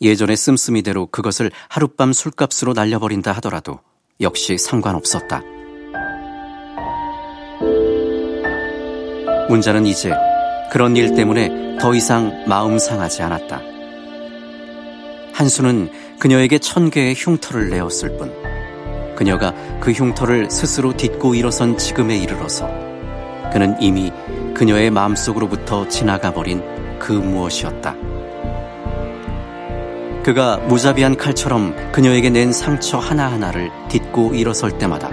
예전의 0.00 0.36
씀씀이대로 0.36 1.06
그것을 1.06 1.50
하룻밤 1.68 2.12
술값으로 2.12 2.74
날려버린다 2.74 3.32
하더라도 3.32 3.80
역시 4.20 4.58
상관없었다. 4.58 5.42
문자는 9.54 9.86
이제 9.86 10.12
그런 10.72 10.96
일 10.96 11.14
때문에 11.14 11.76
더 11.78 11.94
이상 11.94 12.42
마음 12.48 12.76
상하지 12.76 13.22
않았다. 13.22 13.60
한수는 15.32 15.90
그녀에게 16.18 16.58
천 16.58 16.90
개의 16.90 17.14
흉터를 17.16 17.70
내었을 17.70 18.16
뿐, 18.16 18.34
그녀가 19.14 19.54
그 19.78 19.92
흉터를 19.92 20.50
스스로 20.50 20.92
딛고 20.96 21.36
일어선 21.36 21.78
지금에 21.78 22.16
이르러서 22.16 22.68
그는 23.52 23.76
이미 23.80 24.12
그녀의 24.54 24.90
마음속으로부터 24.90 25.86
지나가 25.86 26.32
버린 26.32 26.60
그 26.98 27.12
무엇이었다. 27.12 27.94
그가 30.24 30.56
무자비한 30.66 31.16
칼처럼 31.16 31.92
그녀에게 31.92 32.28
낸 32.30 32.52
상처 32.52 32.98
하나하나를 32.98 33.70
딛고 33.88 34.34
일어설 34.34 34.76
때마다 34.78 35.10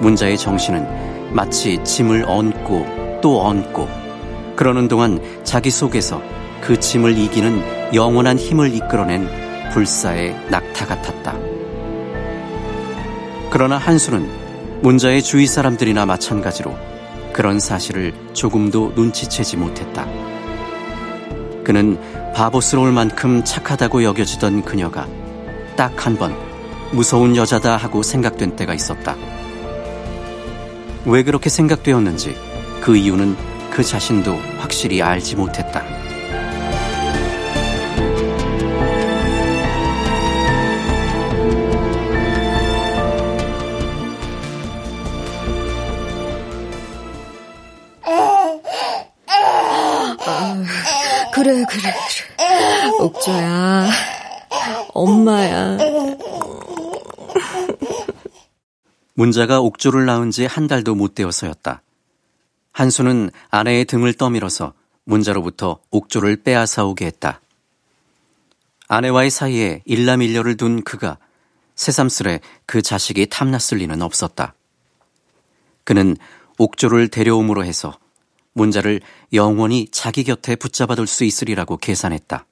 문자의 0.00 0.36
정신은 0.36 1.32
마치 1.32 1.82
짐을 1.84 2.26
얹고 2.28 3.03
또 3.24 3.40
얹고 3.40 3.88
그러는 4.54 4.86
동안 4.86 5.18
자기 5.44 5.70
속에서 5.70 6.20
그 6.60 6.78
짐을 6.78 7.16
이기는 7.16 7.94
영원한 7.94 8.38
힘을 8.38 8.74
이끌어낸 8.74 9.26
불사의 9.72 10.36
낙타 10.50 10.84
같았다. 10.84 11.34
그러나 13.50 13.78
한수는 13.78 14.28
문자의 14.82 15.22
주위 15.22 15.46
사람들이나 15.46 16.04
마찬가지로 16.04 16.76
그런 17.32 17.58
사실을 17.58 18.12
조금도 18.34 18.92
눈치채지 18.94 19.56
못했다. 19.56 20.06
그는 21.64 21.98
바보스러울 22.34 22.92
만큼 22.92 23.42
착하다고 23.42 24.04
여겨지던 24.04 24.64
그녀가 24.66 25.08
딱 25.76 26.04
한 26.04 26.18
번 26.18 26.36
무서운 26.92 27.36
여자다 27.36 27.78
하고 27.78 28.02
생각된 28.02 28.54
때가 28.54 28.74
있었다. 28.74 29.16
왜 31.06 31.22
그렇게 31.22 31.48
생각되었는지 31.48 32.53
그 32.84 32.94
이유는 32.98 33.34
그 33.70 33.82
자신도 33.82 34.34
확실히 34.58 35.00
알지 35.00 35.36
못했다. 35.36 35.82
그래, 51.32 51.64
그래, 51.64 51.64
그래. 51.64 51.94
옥조야. 53.00 53.88
엄마야. 54.92 55.78
문자가 59.14 59.60
옥조를 59.60 60.06
낳은 60.06 60.30
지 60.30 60.46
한 60.46 60.66
달도 60.66 60.94
못 60.94 61.14
되어서였다. 61.14 61.83
한수는 62.74 63.30
아내의 63.50 63.84
등을 63.84 64.12
떠밀어서 64.14 64.74
문자로부터 65.04 65.78
옥조를 65.90 66.42
빼앗아오게 66.42 67.06
했다. 67.06 67.40
아내와의 68.88 69.30
사이에 69.30 69.82
일남일녀를 69.84 70.56
둔 70.56 70.82
그가 70.82 71.18
새삼스레 71.76 72.40
그 72.66 72.82
자식이 72.82 73.28
탐났을 73.30 73.78
리는 73.78 74.02
없었다. 74.02 74.54
그는 75.84 76.16
옥조를 76.58 77.08
데려옴으로 77.08 77.64
해서 77.64 77.96
문자를 78.54 79.00
영원히 79.32 79.88
자기 79.90 80.24
곁에 80.24 80.56
붙잡아둘 80.56 81.06
수 81.06 81.24
있으리라고 81.24 81.76
계산했다. 81.76 82.44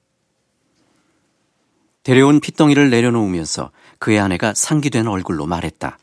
데려온 2.03 2.39
핏덩이를 2.39 2.89
내려놓으면서 2.89 3.71
그의 3.99 4.19
아내가 4.19 4.53
상기된 4.53 5.07
얼굴로 5.07 5.45
말했다. 5.47 5.97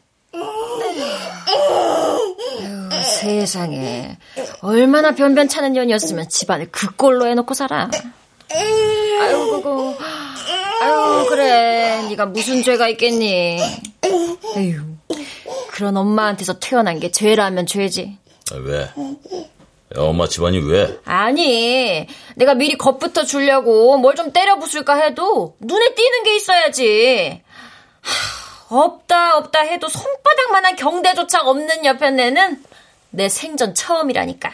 세상에 3.20 4.16
얼마나 4.62 5.14
변변찮은 5.14 5.74
년이었으면 5.74 6.30
집안을 6.30 6.68
그 6.70 6.94
꼴로 6.96 7.26
해놓고 7.26 7.52
살아. 7.52 7.90
아유 8.50 9.50
그거 9.50 9.94
아유 10.80 11.26
그래 11.28 12.02
네가 12.08 12.26
무슨 12.26 12.62
죄가 12.62 12.88
있겠니? 12.88 13.58
에휴 14.56 14.80
그런 15.70 15.96
엄마한테서 15.98 16.58
태어난 16.60 16.98
게 16.98 17.10
죄라면 17.10 17.66
죄지. 17.66 18.16
아, 18.52 18.56
왜? 18.56 18.88
엄마 19.96 20.26
집안이 20.26 20.58
왜? 20.60 20.98
아니 21.04 22.06
내가 22.36 22.54
미리 22.54 22.78
겁부터 22.78 23.24
주려고 23.24 23.98
뭘 23.98 24.14
좀 24.14 24.32
때려 24.32 24.58
부술까 24.58 24.94
해도 24.94 25.56
눈에 25.60 25.94
띄는 25.94 26.22
게 26.24 26.36
있어야지. 26.36 27.42
하, 28.00 28.76
없다 28.78 29.36
없다 29.36 29.60
해도 29.60 29.88
손바닥만한 29.88 30.76
경대조차 30.76 31.42
없는 31.42 31.84
옆에 31.84 32.10
내는 32.12 32.62
내 33.10 33.28
생전 33.28 33.74
처음이라니까. 33.74 34.52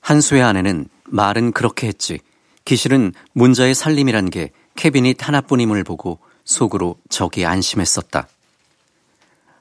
한수의 0.00 0.42
아내는 0.42 0.88
말은 1.04 1.52
그렇게 1.52 1.88
했지. 1.88 2.20
기실은 2.64 3.12
문자의 3.32 3.74
살림이란 3.74 4.30
게 4.30 4.52
캐비닛 4.76 5.26
하나뿐임을 5.26 5.84
보고 5.84 6.18
속으로 6.44 6.96
적이 7.08 7.46
안심했었다. 7.46 8.28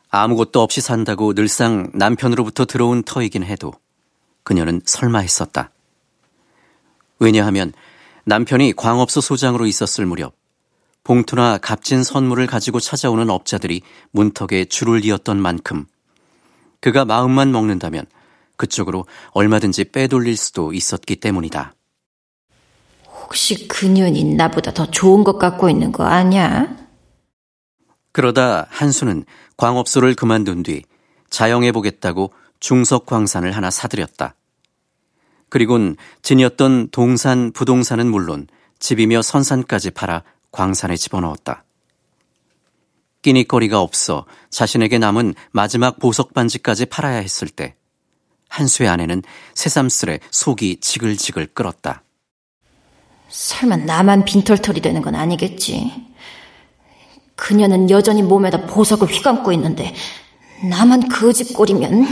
아무것도 0.09 0.61
없이 0.61 0.79
산다고 0.79 1.33
늘상 1.33 1.89
남편으로부터 1.93 2.65
들어온 2.65 3.03
터이긴 3.03 3.43
해도 3.43 3.73
그녀는 4.43 4.81
설마 4.85 5.19
했었다. 5.19 5.71
왜냐하면 7.19 7.73
남편이 8.25 8.73
광업소 8.73 9.21
소장으로 9.21 9.65
있었을 9.65 10.05
무렵 10.05 10.35
봉투나 11.03 11.57
값진 11.57 12.03
선물을 12.03 12.47
가지고 12.47 12.79
찾아오는 12.79 13.29
업자들이 13.29 13.81
문턱에 14.11 14.65
줄을 14.65 15.03
이었던 15.03 15.41
만큼 15.41 15.85
그가 16.83 17.05
마음만 17.05 17.53
먹는다면 17.53 18.05
그쪽으로 18.57 19.05
얼마든지 19.31 19.85
빼돌릴 19.85 20.35
수도 20.35 20.73
있었기 20.73 21.15
때문이다. 21.15 21.73
혹시 23.07 23.69
그 23.69 23.85
년이 23.85 24.35
나보다 24.35 24.73
더 24.73 24.91
좋은 24.91 25.23
것 25.23 25.39
갖고 25.39 25.69
있는 25.69 25.93
거 25.93 26.03
아니야? 26.03 26.75
그러다 28.11 28.67
한수는 28.69 29.23
광업소를 29.55 30.13
그만둔 30.15 30.63
뒤 30.63 30.83
자영해보겠다고 31.29 32.33
중석 32.59 33.05
광산을 33.05 33.55
하나 33.55 33.71
사들였다. 33.71 34.35
그리곤 35.47 35.95
지녔던 36.21 36.89
동산, 36.91 37.53
부동산은 37.53 38.07
물론 38.11 38.45
집이며 38.79 39.21
선산까지 39.21 39.91
팔아 39.91 40.23
광산에 40.51 40.97
집어넣었다. 40.97 41.63
끼니거리가 43.23 43.81
없어 43.81 44.25
자신에게 44.51 44.99
남은 44.99 45.33
마지막 45.51 45.97
보석 45.97 46.35
반지까지 46.35 46.85
팔아야 46.85 47.17
했을 47.17 47.49
때 47.49 47.75
한수의 48.49 48.87
아내는 48.87 49.23
새삼스레 49.55 50.19
속이 50.29 50.79
지글지글 50.79 51.47
끓었다. 51.55 52.03
설마 53.29 53.77
나만 53.77 54.25
빈털털이 54.25 54.79
되는 54.79 55.01
건 55.01 55.15
아니겠지. 55.15 55.91
그녀는 57.35 57.89
여전히 57.89 58.21
몸에다 58.21 58.67
보석을 58.67 59.07
휘감고 59.07 59.51
있는데 59.53 59.95
나만 60.69 61.09
그집 61.09 61.55
꼴이면 61.55 62.05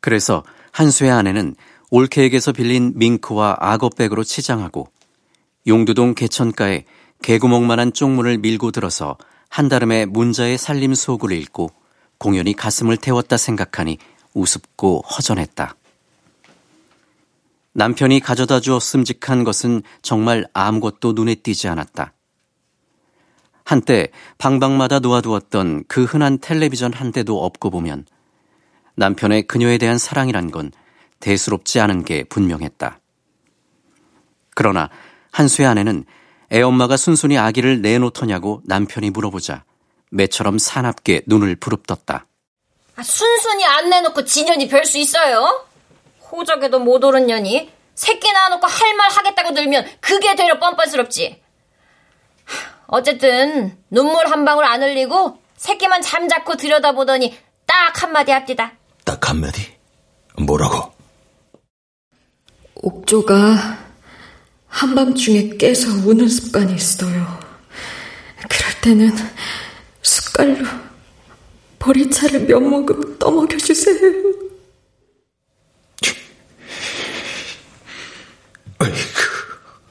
그래서 0.00 0.44
한수의 0.70 1.10
아내는 1.10 1.56
올케에게서 1.90 2.52
빌린 2.52 2.92
밍크와 2.94 3.56
악어백으로 3.58 4.22
치장하고 4.22 4.88
용두동 5.66 6.14
개천가에 6.14 6.84
개구멍만한 7.22 7.92
쪽문을 7.92 8.38
밀고 8.38 8.70
들어서 8.70 9.16
한다름에 9.48 10.06
문자의 10.06 10.58
살림 10.58 10.94
소구를 10.94 11.36
읽고 11.36 11.70
공연히 12.18 12.54
가슴을 12.54 12.96
태웠다 12.96 13.36
생각하니 13.36 13.98
우습고 14.34 15.02
허전했다. 15.02 15.74
남편이 17.72 18.20
가져다 18.20 18.60
주어 18.60 18.80
씀직한 18.80 19.44
것은 19.44 19.82
정말 20.02 20.46
아무것도 20.52 21.12
눈에 21.12 21.36
띄지 21.36 21.68
않았다. 21.68 22.12
한때 23.64 24.08
방방마다 24.38 24.98
놓아두었던 24.98 25.84
그 25.88 26.04
흔한 26.04 26.38
텔레비전 26.38 26.92
한 26.92 27.12
대도 27.12 27.44
없고 27.44 27.70
보면 27.70 28.06
남편의 28.96 29.42
그녀에 29.42 29.78
대한 29.78 29.98
사랑이란 29.98 30.50
건 30.50 30.72
대수롭지 31.20 31.78
않은 31.78 32.04
게 32.04 32.24
분명했다. 32.24 32.98
그러나 34.54 34.90
한수의 35.30 35.68
아내는 35.68 36.04
애엄마가 36.52 36.96
순순히 36.96 37.36
아기를 37.38 37.82
내놓더냐고 37.82 38.62
남편이 38.64 39.10
물어보자 39.10 39.64
매처럼 40.10 40.58
사납게 40.58 41.22
눈을 41.26 41.56
부릅떴다. 41.56 42.26
아, 42.96 43.02
순순히 43.02 43.64
안 43.66 43.90
내놓고 43.90 44.24
진년이 44.24 44.68
별 44.68 44.84
수 44.86 44.98
있어요? 44.98 45.66
호적에도 46.32 46.78
못 46.78 47.04
오른 47.04 47.26
년이 47.26 47.70
새끼 47.94 48.32
낳아놓고 48.32 48.66
할 48.66 48.94
말 48.96 49.10
하겠다고 49.10 49.54
들면 49.54 49.86
그게 50.00 50.34
되려 50.34 50.58
뻔뻔스럽지. 50.58 51.42
어쨌든 52.86 53.76
눈물 53.90 54.26
한 54.30 54.44
방울 54.44 54.64
안 54.64 54.82
흘리고 54.82 55.38
새끼만 55.56 56.00
잠자코 56.02 56.56
들여다보더니 56.56 57.36
딱 57.66 58.02
한마디 58.02 58.32
합디다. 58.32 58.72
딱 59.04 59.28
한마디? 59.28 59.60
뭐라고? 60.38 60.92
옥조가 62.76 63.87
한밤중에 64.78 65.56
깨서 65.56 65.88
우는 66.06 66.28
습관이 66.28 66.72
있어요. 66.76 67.40
그럴 68.48 68.80
때는 68.80 69.10
숟갈로 70.02 70.64
보리차를 71.80 72.46
몇 72.46 72.60
모금 72.60 73.18
떠먹여 73.18 73.56
주세요. 73.56 73.96
아이고, 78.78 78.96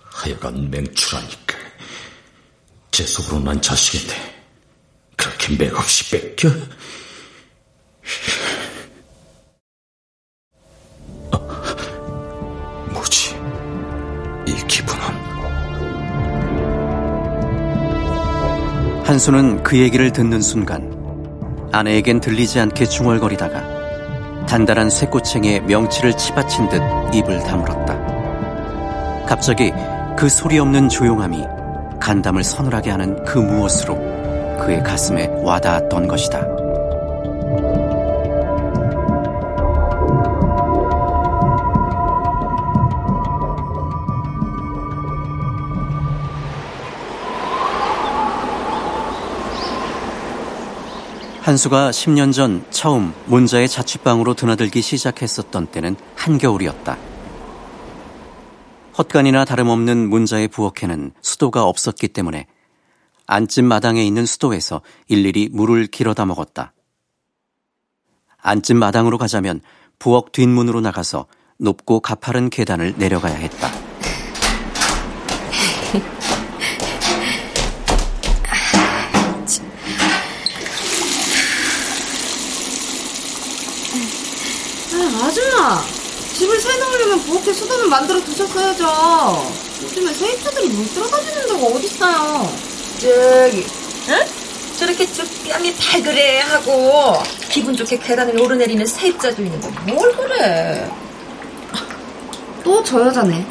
하여간 0.05 0.71
맹추라니까. 0.71 1.57
제 2.91 3.05
속으로 3.05 3.41
난 3.41 3.61
자식인데 3.61 4.15
그렇게 5.17 5.57
맥없이 5.57 6.09
뺏겨? 6.11 6.49
한수는 19.17 19.63
그 19.63 19.79
얘기를 19.79 20.11
듣는 20.11 20.41
순간 20.41 20.93
아내에겐 21.71 22.19
들리지 22.19 22.59
않게 22.59 22.85
중얼거리다가 22.85 24.45
단단한 24.45 24.91
쇠꼬챙이에 24.91 25.61
명치를 25.61 26.15
치받친 26.15 26.69
듯 26.69 26.79
입을 27.15 27.39
다물었다. 27.39 29.25
갑자기 29.25 29.73
그 30.15 30.29
소리 30.29 30.59
없는 30.59 30.89
조용함이 30.89 31.43
간담을 31.99 32.43
서늘하게 32.43 32.91
하는 32.91 33.25
그 33.25 33.39
무엇으로 33.39 33.95
그의 34.59 34.83
가슴에 34.83 35.31
와닿았던 35.41 36.07
것이다. 36.07 36.56
한수가 51.47 51.91
10년 51.91 52.33
전 52.33 52.65
처음 52.71 53.13
문자의 53.25 53.69
자취방으로 53.69 54.33
드나들기 54.33 54.81
시작했었던 54.81 55.67
때는 55.67 55.95
한겨울이었다. 56.15 56.97
헛간이나 58.97 59.45
다름없는 59.45 60.09
문자의 60.09 60.49
부엌에는 60.49 61.13
수도가 61.21 61.63
없었기 61.63 62.09
때문에 62.09 62.47
안집 63.27 63.63
마당에 63.63 64.03
있는 64.03 64.25
수도에서 64.25 64.81
일일이 65.07 65.47
물을 65.53 65.87
길어다 65.87 66.25
먹었다. 66.25 66.73
안집 68.39 68.75
마당으로 68.75 69.17
가자면 69.17 69.61
부엌 69.99 70.33
뒷문으로 70.33 70.81
나가서 70.81 71.27
높고 71.59 72.01
가파른 72.01 72.49
계단을 72.49 72.95
내려가야 72.97 73.35
했다. 73.35 73.86
집을 86.33 86.59
새 86.59 86.77
놓으려면 86.77 87.19
부엌에 87.21 87.51
수도는 87.53 87.89
만들어 87.89 88.19
두셨어야죠. 88.23 89.51
요즘에 89.83 90.13
세입자들이 90.13 90.69
물 90.69 90.87
들어다니는 90.87 91.47
데가 91.47 91.65
어딨어요. 91.67 92.49
저기, 92.99 93.65
응? 94.09 94.25
저렇게 94.77 95.11
저 95.11 95.23
뺨이 95.47 95.73
발그레 95.75 96.41
하고 96.41 97.13
기분 97.49 97.75
좋게 97.75 97.97
계단을 97.97 98.39
오르내리는 98.39 98.85
세입자도 98.85 99.41
있는데 99.43 99.69
뭘 99.91 100.11
그래? 100.15 100.91
또 102.63 102.83
저 102.83 102.99
여자네. 103.07 103.45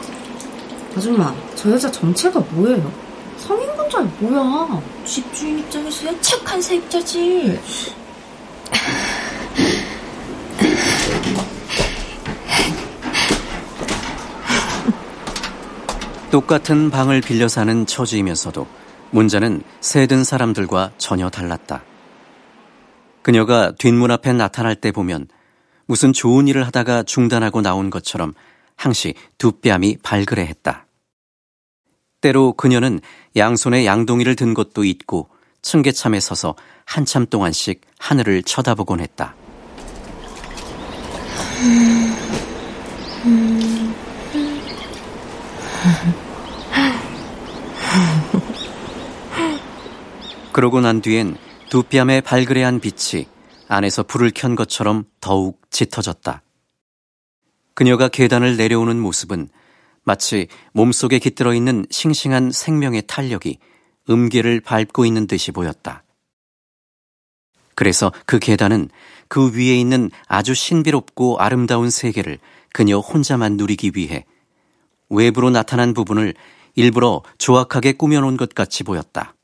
아줌마, 0.96 1.34
저 1.56 1.70
여자 1.70 1.90
정체가 1.90 2.38
뭐예요? 2.50 2.92
성인군자이 3.38 4.04
뭐야? 4.20 4.80
집주인 5.04 5.58
입장에서야 5.60 6.12
착한 6.20 6.60
세입자지. 6.62 7.58
똑같은 16.30 16.90
방을 16.90 17.20
빌려 17.20 17.48
사는 17.48 17.86
처지이면서도 17.86 18.66
문자는 19.10 19.62
새든 19.80 20.24
사람들과 20.24 20.92
전혀 20.98 21.30
달랐다. 21.30 21.82
그녀가 23.22 23.72
뒷문 23.72 24.10
앞에 24.10 24.32
나타날 24.32 24.76
때 24.76 24.92
보면 24.92 25.28
무슨 25.86 26.12
좋은 26.12 26.48
일을 26.48 26.66
하다가 26.66 27.04
중단하고 27.04 27.62
나온 27.62 27.90
것처럼 27.90 28.34
항시 28.76 29.14
두 29.38 29.52
뺨이 29.52 29.98
발그레 30.02 30.44
했다. 30.46 30.86
때로 32.20 32.52
그녀는 32.52 33.00
양손에 33.36 33.86
양동이를 33.86 34.36
든 34.36 34.54
것도 34.54 34.84
있고 34.84 35.28
층계참에 35.62 36.20
서서 36.20 36.54
한참 36.84 37.26
동안씩 37.26 37.80
하늘을 37.98 38.42
쳐다보곤 38.42 39.00
했다. 39.00 39.34
그러고 50.52 50.80
난 50.80 51.02
뒤엔 51.02 51.36
두 51.68 51.82
뺨에 51.82 52.22
발그레한 52.22 52.80
빛이 52.80 53.26
안에서 53.68 54.02
불을 54.02 54.30
켠 54.34 54.54
것처럼 54.54 55.04
더욱 55.20 55.60
짙어졌다. 55.70 56.42
그녀가 57.74 58.08
계단을 58.08 58.56
내려오는 58.56 58.98
모습은 58.98 59.50
마치 60.04 60.48
몸속에 60.72 61.18
깃들어 61.18 61.52
있는 61.52 61.84
싱싱한 61.90 62.52
생명의 62.52 63.02
탄력이 63.06 63.58
음계를 64.08 64.60
밟고 64.60 65.04
있는 65.04 65.26
듯이 65.26 65.52
보였다. 65.52 66.04
그래서 67.74 68.10
그 68.24 68.38
계단은 68.38 68.88
그 69.28 69.52
위에 69.52 69.76
있는 69.76 70.10
아주 70.26 70.54
신비롭고 70.54 71.38
아름다운 71.38 71.90
세계를 71.90 72.38
그녀 72.72 72.98
혼자만 72.98 73.56
누리기 73.56 73.92
위해 73.94 74.24
외부로 75.08 75.50
나타난 75.50 75.94
부분을 75.94 76.34
일부러 76.74 77.22
조악하게 77.38 77.92
꾸며놓은 77.92 78.36
것 78.36 78.54
같이 78.54 78.84
보였다. 78.84 79.34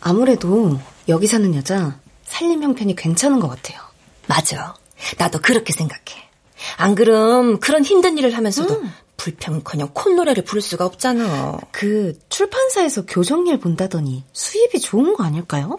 아무래도 0.00 0.78
여기 1.08 1.26
사는 1.26 1.54
여자 1.54 1.98
살림 2.24 2.62
형편이 2.62 2.94
괜찮은 2.94 3.40
것 3.40 3.48
같아요. 3.48 3.80
맞아. 4.26 4.74
나도 5.18 5.40
그렇게 5.40 5.72
생각해. 5.72 6.30
안 6.76 6.94
그럼 6.94 7.58
그런 7.58 7.84
힘든 7.84 8.16
일을 8.16 8.36
하면서도 8.36 8.74
음. 8.74 8.92
불평은커녕 9.16 9.90
콧노래를 9.94 10.44
부를 10.44 10.60
수가 10.60 10.84
없잖아. 10.86 11.58
그 11.72 12.18
출판사에서 12.28 13.06
교정일 13.06 13.58
본다더니 13.58 14.24
수입이 14.32 14.80
좋은 14.80 15.14
거 15.14 15.24
아닐까요? 15.24 15.78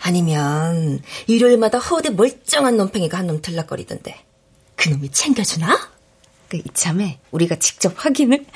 아니면 0.00 1.00
일요일마다 1.26 1.78
허우대 1.78 2.10
멀쩡한 2.10 2.76
놈팽이가 2.76 3.18
한 3.18 3.26
놈 3.26 3.42
들락거리던데 3.42 4.24
그 4.76 4.88
놈이 4.90 5.10
챙겨주나? 5.10 5.76
그 6.48 6.56
이참에 6.56 7.20
우리가 7.30 7.56
직접 7.56 7.92
확인을 7.96 8.46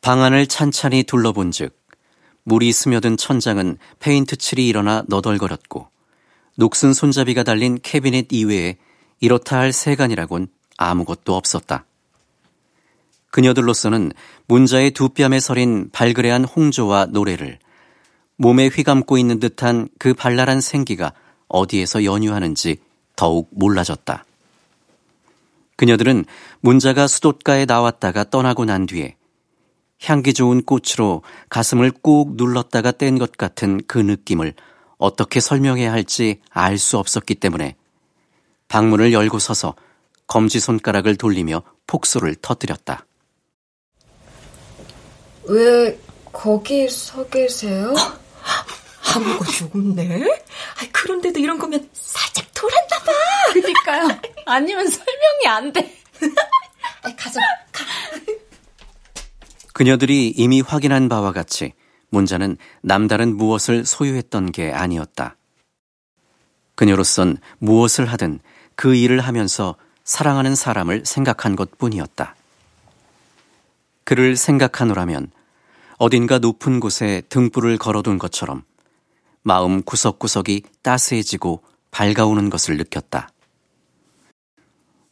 방안을 0.00 0.46
찬찬히 0.46 1.04
둘러본 1.04 1.50
즉 1.52 1.78
물이 2.42 2.72
스며든 2.72 3.16
천장은 3.16 3.78
페인트 4.00 4.36
칠이 4.36 4.66
일어나 4.66 5.04
너덜거렸고 5.08 5.88
녹슨 6.56 6.92
손잡이가 6.92 7.42
달린 7.42 7.78
캐비넷 7.82 8.26
이외에 8.30 8.76
이렇다 9.20 9.58
할 9.58 9.72
세간이라곤 9.72 10.48
아무것도 10.76 11.34
없었다. 11.34 11.86
그녀들로서는 13.30 14.12
문자의 14.46 14.90
두 14.90 15.08
뺨에 15.08 15.40
서린 15.40 15.90
발그레한 15.90 16.44
홍조와 16.44 17.06
노래를 17.06 17.58
몸에 18.36 18.68
휘감고 18.68 19.18
있는 19.18 19.38
듯한 19.38 19.88
그 19.98 20.14
발랄한 20.14 20.60
생기가 20.60 21.12
어디에서 21.48 22.04
연유하는지 22.04 22.78
더욱 23.16 23.48
몰라졌다. 23.52 24.24
그녀들은 25.76 26.24
문자가 26.60 27.06
수도가에 27.06 27.64
나왔다가 27.64 28.24
떠나고 28.30 28.64
난 28.64 28.86
뒤에 28.86 29.16
향기 30.02 30.34
좋은 30.34 30.62
꽃으로 30.62 31.22
가슴을 31.48 31.90
꾹 32.02 32.34
눌렀다가 32.36 32.92
뗀 32.92 33.18
것 33.18 33.32
같은 33.36 33.80
그 33.86 33.98
느낌을 33.98 34.54
어떻게 34.98 35.40
설명해야 35.40 35.92
할지 35.92 36.40
알 36.50 36.78
수 36.78 36.98
없었기 36.98 37.36
때문에 37.36 37.76
방문을 38.68 39.12
열고 39.12 39.38
서서 39.38 39.74
검지 40.26 40.60
손가락을 40.60 41.16
돌리며 41.16 41.62
폭소를 41.86 42.34
터뜨렸다. 42.36 43.06
왜 45.46 45.98
거기 46.32 46.88
서 46.88 47.26
계세요? 47.28 47.94
아무거 49.14 49.44
죽었네? 49.44 50.24
그런데도 50.92 51.38
이런 51.38 51.58
거면 51.58 51.88
살짝 51.92 52.46
돌았나 52.54 52.98
봐. 52.98 53.12
그니까요. 53.52 54.08
아니면 54.46 54.88
설명이 54.88 55.46
안 55.46 55.72
돼. 55.72 55.96
가자, 57.16 57.40
가. 57.72 57.84
그녀들이 59.72 60.28
이미 60.28 60.60
확인한 60.60 61.08
바와 61.08 61.32
같이 61.32 61.72
문자는 62.10 62.56
남다른 62.80 63.36
무엇을 63.36 63.84
소유했던 63.84 64.52
게 64.52 64.72
아니었다. 64.72 65.36
그녀로선 66.76 67.38
무엇을 67.58 68.06
하든 68.06 68.40
그 68.76 68.94
일을 68.94 69.20
하면서 69.20 69.76
사랑하는 70.04 70.54
사람을 70.54 71.04
생각한 71.04 71.56
것 71.56 71.76
뿐이었다. 71.78 72.36
그를 74.04 74.36
생각하노라면 74.36 75.30
어딘가 75.98 76.38
높은 76.38 76.80
곳에 76.80 77.22
등불을 77.28 77.78
걸어둔 77.78 78.18
것처럼 78.18 78.62
마음 79.42 79.82
구석구석이 79.82 80.62
따스해지고 80.82 81.62
밝아오는 81.90 82.50
것을 82.50 82.76
느꼈다. 82.76 83.28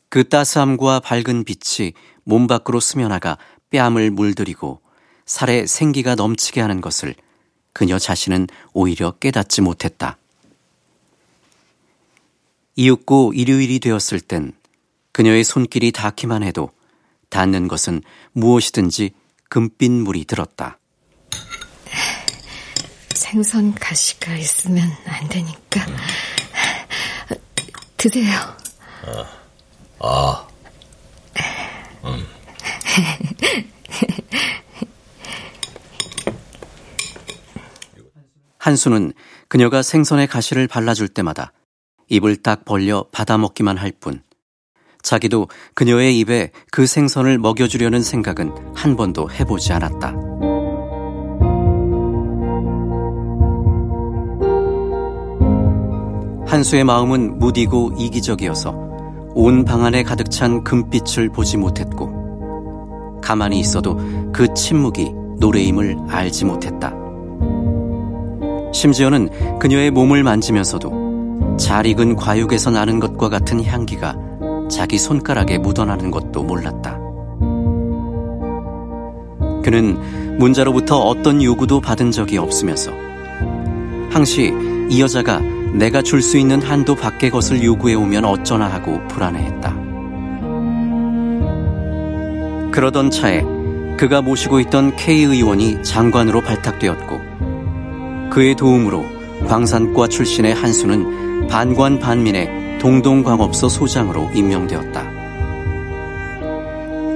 그 0.09 0.29
따스함과 0.29 1.01
밝은 1.01 1.45
빛이 1.45 1.93
몸 2.25 2.47
밖으로 2.47 2.81
스며나가 2.81 3.39
뺨을 3.71 4.11
물들이고 4.11 4.81
살에 5.25 5.67
생기가 5.67 6.15
넘치게 6.15 6.61
하는 6.61 6.81
것을 6.81 7.15
그녀 7.73 7.99
자신은 7.99 8.49
오히려 8.73 9.13
깨닫지 9.13 9.63
못했다. 9.63 10.19
이윽고 12.77 13.33
일요일이 13.35 13.79
되었을 13.79 14.21
땐 14.21 14.53
그녀의 15.13 15.45
손길이 15.45 15.93
닿기만 15.93 16.43
해도 16.43 16.71
닿는 17.31 17.69
것은 17.69 18.03
무엇이든지 18.33 19.13
금빛 19.53 19.91
물이 19.91 20.25
들었다. 20.25 20.79
생선 23.15 23.75
가시가 23.75 24.35
있으면 24.35 24.91
안 25.05 25.29
되니까 25.29 25.85
드세요. 27.99 28.33
아, 29.05 29.29
아. 29.99 30.49
음. 32.05 32.27
한수는 38.57 39.13
그녀가 39.49 39.83
생선의 39.83 40.29
가시를 40.29 40.67
발라줄 40.67 41.09
때마다 41.09 41.53
입을 42.09 42.41
딱 42.41 42.65
벌려 42.65 43.05
받아먹기만 43.13 43.77
할 43.77 43.93
뿐, 43.93 44.23
자기도 45.03 45.49
그녀의 45.75 46.19
입에 46.21 46.51
그 46.71 46.87
생선을 46.87 47.39
먹여주려는 47.39 48.03
생각은 48.03 48.53
한 48.75 48.97
번도 48.97 49.31
해보지 49.31 49.73
않았다. 49.73 50.15
한수의 56.47 56.85
마음은 56.85 57.39
무디고 57.39 57.95
이기적이어서 57.99 58.71
온 59.35 59.65
방 59.65 59.85
안에 59.85 60.03
가득 60.03 60.31
찬 60.31 60.63
금빛을 60.63 61.31
보지 61.31 61.57
못했고, 61.57 63.21
가만히 63.23 63.59
있어도 63.61 63.99
그 64.33 64.53
침묵이 64.53 65.15
노래임을 65.39 65.97
알지 66.09 66.45
못했다. 66.45 66.93
심지어는 68.75 69.59
그녀의 69.59 69.91
몸을 69.91 70.23
만지면서도 70.23 71.57
잘 71.59 71.87
익은 71.87 72.17
과육에서 72.17 72.71
나는 72.71 73.01
것과 73.01 73.31
같은 73.31 73.65
향기가 73.65 74.15
자기 74.71 74.99
손가락에 74.99 75.59
묻어나는 75.59 76.11
것도 76.11 76.43
몰랐다. 76.43 76.99
그는 79.63 80.39
문자로부터 80.39 80.99
어떤 80.99 81.43
요구도 81.43 81.81
받은 81.81 82.11
적이 82.11 82.39
없으면서 82.39 82.91
항시 84.11 84.53
이 84.91 85.01
여자가 85.01 85.41
내가 85.73 86.03
줄 86.03 86.21
수 86.21 86.37
있는 86.37 86.61
한도 86.61 86.95
밖의 86.95 87.31
것을 87.31 87.63
요구해 87.63 87.95
오면 87.95 88.25
어쩌나 88.25 88.67
하고 88.67 89.01
불안해했다. 89.09 89.93
그러던 92.73 93.11
차에 93.11 93.43
그가 93.97 94.23
모시고 94.23 94.61
있던 94.61 94.97
K 94.97 95.23
의원이 95.23 95.83
장관으로 95.83 96.41
발탁되었고 96.41 97.21
그의 98.31 98.55
도움으로 98.57 99.05
광산과 99.47 100.09
출신의 100.09 100.55
한수는 100.55 101.47
반관 101.49 101.99
반민의 101.99 102.62
동동광업소 102.83 103.69
소장으로 103.69 104.29
임명되었다. 104.35 105.09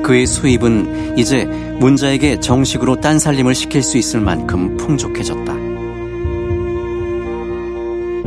그의 0.04 0.24
수입은 0.24 1.18
이제 1.18 1.44
문자에게 1.44 2.38
정식으로 2.38 3.00
딴살림을 3.00 3.52
시킬 3.52 3.82
수 3.82 3.98
있을 3.98 4.20
만큼 4.20 4.76
풍족해졌다. 4.76 5.52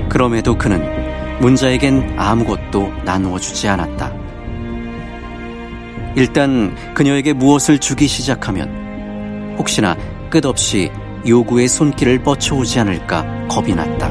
그럼에도 0.10 0.58
그는 0.58 1.40
문자에겐 1.40 2.16
아무것도 2.18 2.92
나누어 3.06 3.40
주지 3.40 3.70
않았다. 3.70 4.12
일단 6.18 6.76
그녀에게 6.94 7.32
무엇을 7.32 7.80
주기 7.80 8.08
시작하면 8.08 9.56
혹시나 9.58 9.96
끝없이 10.30 10.92
요구의 11.26 11.70
손길을 11.70 12.22
뻗쳐오지 12.24 12.82
않을까 12.82 13.48
겁이 13.48 13.74
났다. 13.76 14.09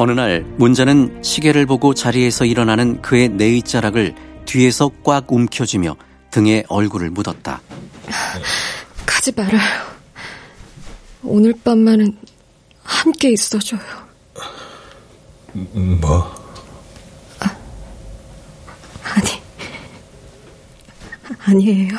어느 0.00 0.12
날 0.12 0.44
문자는 0.58 1.24
시계를 1.24 1.66
보고 1.66 1.92
자리에서 1.92 2.44
일어나는 2.44 3.02
그의 3.02 3.30
네이자락을 3.30 4.14
뒤에서 4.44 4.92
꽉 5.02 5.32
움켜쥐며 5.32 5.96
등에 6.30 6.62
얼굴을 6.68 7.10
묻었다. 7.10 7.60
가지 9.04 9.32
말아요. 9.32 9.60
오늘 11.24 11.52
밤만은 11.64 12.16
함께 12.84 13.32
있어줘요. 13.32 13.80
뭐? 16.00 16.32
아, 17.40 17.56
아니, 19.02 19.42
아니에요. 21.40 21.98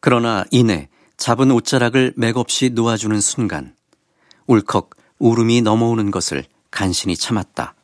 그러나 0.00 0.44
이내 0.50 0.88
잡은 1.16 1.52
옷자락을 1.52 2.14
맥없이 2.16 2.70
놓아주는 2.70 3.20
순간 3.20 3.77
울컥 4.48 4.90
울음이 5.18 5.62
넘어오는 5.62 6.10
것을 6.10 6.44
간신히 6.70 7.16
참았다. 7.16 7.74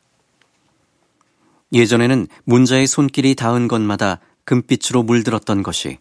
예전에는 1.71 2.27
문자의 2.43 2.87
손길이 2.87 3.35
닿은 3.35 3.67
것마다 3.67 4.19
금빛으로 4.45 5.03
물들었던 5.03 5.63
것이 5.63 5.99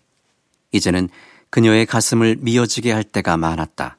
이제는 0.72 1.09
그녀의 1.50 1.87
가슴을 1.87 2.38
미어지게 2.40 2.92
할 2.92 3.05
때가 3.05 3.37
많았다. 3.37 3.98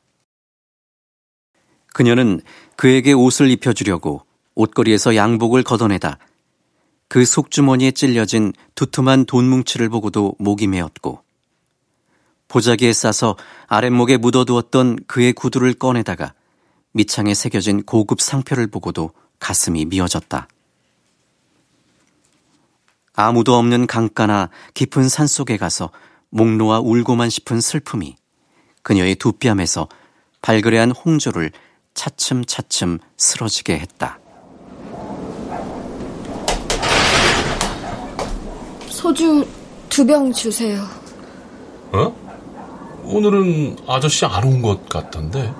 그녀는 1.93 2.41
그에게 2.75 3.13
옷을 3.13 3.49
입혀주려고 3.49 4.25
옷걸이에서 4.55 5.15
양복을 5.15 5.63
걷어내다 5.63 6.17
그 7.07 7.25
속주머니에 7.25 7.91
찔려진 7.91 8.53
두툼한 8.73 9.25
돈 9.25 9.47
뭉치를 9.47 9.89
보고도 9.89 10.35
목이 10.39 10.67
메었고 10.67 11.21
보자기에 12.47 12.93
싸서 12.93 13.37
아랫목에 13.67 14.17
묻어두었던 14.17 14.99
그의 15.07 15.33
구두를 15.33 15.73
꺼내다가 15.73 16.33
밑창에 16.95 17.33
새겨진 17.33 17.83
고급 17.83 18.21
상표를 18.21 18.67
보고도 18.67 19.11
가슴이 19.39 19.83
미어졌다. 19.83 20.47
아무도 23.17 23.55
없는 23.55 23.85
강가나 23.85 24.49
깊은 24.73 25.09
산 25.09 25.27
속에 25.27 25.57
가서 25.57 25.91
목 26.29 26.47
놓아 26.55 26.79
울고만 26.79 27.29
싶은 27.29 27.59
슬픔이 27.59 28.15
그녀의 28.81 29.15
두 29.15 29.33
뺨에서 29.33 29.89
발그레한 30.41 30.91
홍조를 30.91 31.51
차츰차츰 31.93 32.99
쓰러지게 33.17 33.77
했다. 33.77 34.19
소주 38.89 39.45
두 39.89 40.05
병 40.05 40.31
주세요. 40.31 40.81
어? 41.91 42.15
오늘은 43.03 43.77
아저씨 43.87 44.25
안 44.25 44.43
온 44.45 44.61
것 44.61 44.87
같던데. 44.87 45.53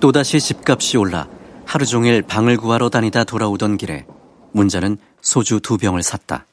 또다시 0.00 0.38
집값이 0.40 0.96
올라 0.96 1.28
하루 1.66 1.84
종일 1.84 2.22
방을 2.22 2.56
구하러 2.56 2.88
다니다 2.88 3.24
돌아오던 3.24 3.76
길에 3.76 4.06
문자는 4.52 4.96
소주 5.20 5.60
두 5.60 5.76
병을 5.76 6.02
샀다. 6.02 6.46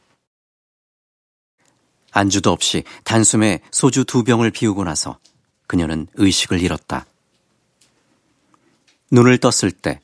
안주도 2.11 2.51
없이 2.51 2.83
단숨에 3.03 3.59
소주 3.71 4.03
두 4.03 4.23
병을 4.23 4.49
비우고 4.49 4.83
나서 4.83 5.19
그녀는 5.67 6.07
의식을 6.15 6.59
잃었다. 6.59 7.05
눈을 9.11 9.37
떴을 9.37 9.71
때 9.71 9.99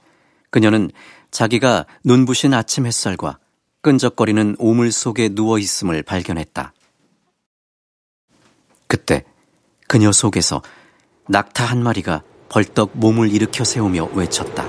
그녀는 0.51 0.91
자기가 1.32 1.86
눈부신 2.04 2.54
아침 2.54 2.86
햇살과 2.86 3.39
끈적거리는 3.82 4.58
오물 4.60 4.91
속에 4.91 5.30
누워 5.30 5.58
있음을 5.58 6.04
발견했다. 6.04 6.73
그때 8.88 9.25
그녀 9.88 10.12
속에서 10.12 10.62
낙타 11.27 11.65
한 11.65 11.82
마리가 11.82 12.23
벌떡 12.51 12.91
몸을 12.95 13.31
일으켜 13.31 13.63
세우며 13.63 14.09
외쳤다. 14.13 14.65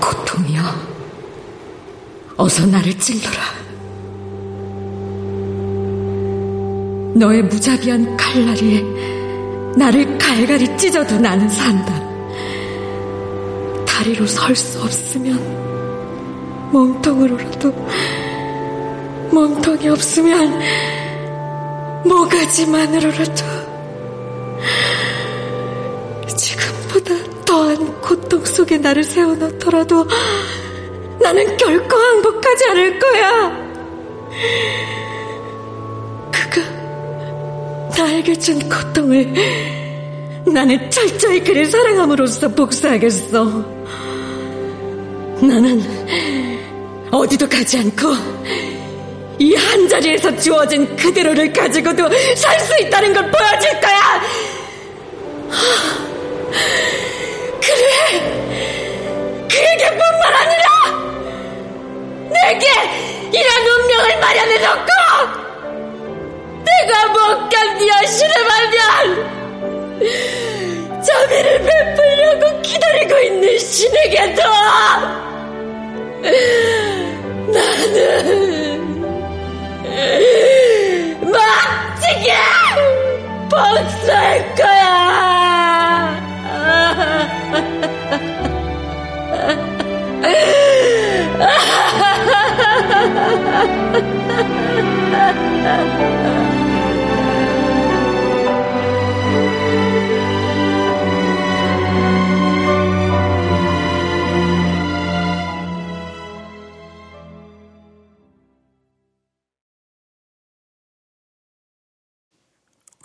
고통이여, 0.00 0.62
어서 2.36 2.64
나를 2.64 2.96
찔러라. 2.96 3.42
너의 7.16 7.42
무자비한 7.42 8.16
칼날이 8.16 8.84
나를 9.76 10.16
갈갈이 10.16 10.78
찢어도 10.78 11.18
나는 11.18 11.48
산다. 11.48 11.92
다리로 13.84 14.24
설 14.28 14.54
수 14.54 14.80
없으면 14.80 16.70
몸통으로라도 16.70 17.72
몸통이 19.32 19.88
없으면 19.88 20.60
모가지만으로라도 22.04 23.73
지금보다 26.36 27.14
더한 27.44 28.00
고통 28.00 28.44
속에 28.44 28.78
나를 28.78 29.04
세워놓더라도 29.04 30.06
나는 31.20 31.56
결코 31.56 31.96
항복하지 31.96 32.64
않을 32.70 32.98
거야. 32.98 33.64
그가 36.32 36.60
나에게 37.96 38.34
준 38.36 38.58
고통을 38.68 39.32
나는 40.46 40.90
철저히 40.90 41.42
그를 41.42 41.66
사랑함으로써 41.66 42.48
복수하겠어. 42.48 43.44
나는 45.40 45.82
어디도 47.10 47.48
가지 47.48 47.78
않고 47.78 48.08
이 49.38 49.54
한 49.54 49.88
자리에서 49.88 50.36
주어진 50.36 50.94
그대로를 50.96 51.52
가지고도 51.52 52.08
살 52.36 52.60
수 52.60 52.72
있다는 52.80 53.12
걸 53.12 53.30
보여줄 53.30 53.80
거야! 53.80 54.22
그래, 57.60 57.88
그에게뿐만 59.48 60.22
아니라 60.34 60.64
내게 62.30 62.66
이런 63.32 63.48
운명을 63.66 64.18
마련해놓고 64.20 64.90
내가 66.64 66.92
못 67.08 67.48
견디어 67.48 67.92
신음하면 68.06 68.82
저비를 71.02 71.48
베풀려고 71.62 72.62
기다리고 72.62 73.18
있는 73.18 73.58
신에게도 73.58 74.42
나는 77.52 78.84
멋지게 81.20 82.32
복수할 83.54 84.54
거야. 84.54 84.84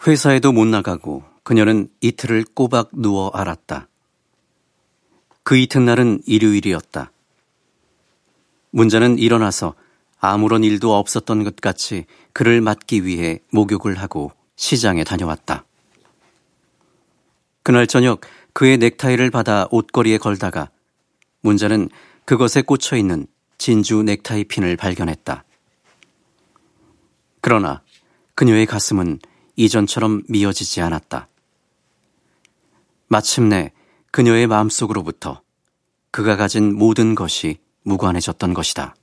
회사에도 0.07 0.51
못 0.51 0.65
나가고 0.65 1.23
그녀는 1.43 1.89
이틀을 2.01 2.45
꼬박 2.53 2.91
누워 2.93 3.29
알았다. 3.29 3.87
그 5.43 5.57
이튿날은 5.57 6.21
일요일이었다. 6.25 7.11
문자는 8.71 9.17
일어나서 9.17 9.73
아무런 10.19 10.63
일도 10.63 10.95
없었던 10.95 11.43
것 11.43 11.55
같이 11.57 12.05
그를 12.33 12.61
맞기 12.61 13.05
위해 13.05 13.39
목욕을 13.51 13.95
하고 13.95 14.31
시장에 14.55 15.03
다녀왔다. 15.03 15.65
그날 17.63 17.87
저녁 17.87 18.21
그의 18.53 18.77
넥타이를 18.77 19.31
받아 19.31 19.67
옷걸이에 19.71 20.17
걸다가 20.17 20.69
문자는 21.41 21.89
그것에 22.25 22.61
꽂혀 22.61 22.95
있는 22.95 23.27
진주 23.57 24.03
넥타이 24.03 24.45
핀을 24.45 24.77
발견했다. 24.77 25.43
그러나 27.41 27.81
그녀의 28.35 28.65
가슴은 28.65 29.19
이전처럼 29.59 30.23
미어지지 30.29 30.79
않았다. 30.79 31.27
마침내 33.07 33.73
그녀의 34.11 34.47
마음속으로부터 34.47 35.41
그가 36.11 36.37
가진 36.37 36.73
모든 36.75 37.13
것이 37.13 37.57
무관해졌던 37.83 38.53
것이다. 38.53 38.95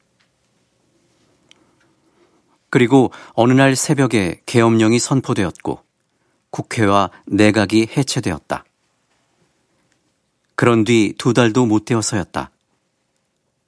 그리고 2.71 3.13
어느 3.35 3.53
날 3.53 3.77
새벽에 3.77 4.41
계엄령이 4.47 4.99
선포되었고 4.99 5.81
국회와 6.51 7.11
내각이 7.27 7.89
해체되었다. 7.95 8.65
그런 10.55 10.85
뒤 10.85 11.13
두 11.19 11.35
달도 11.35 11.67
못 11.67 11.85
되어서였다. 11.85 12.51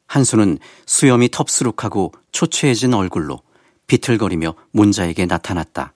한수는 0.06 0.58
수염이 0.86 1.28
텁수룩하고 1.28 2.14
초췌해진 2.32 2.94
얼굴로 2.94 3.42
비틀거리며 3.88 4.54
문자에게 4.70 5.26
나타났다. 5.26 5.92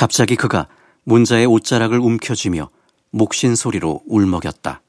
갑자기 0.00 0.34
그가 0.34 0.66
문자의 1.04 1.44
옷자락을 1.44 1.98
움켜쥐며 1.98 2.70
목신 3.10 3.54
소리로 3.54 4.00
울먹였다. 4.06 4.80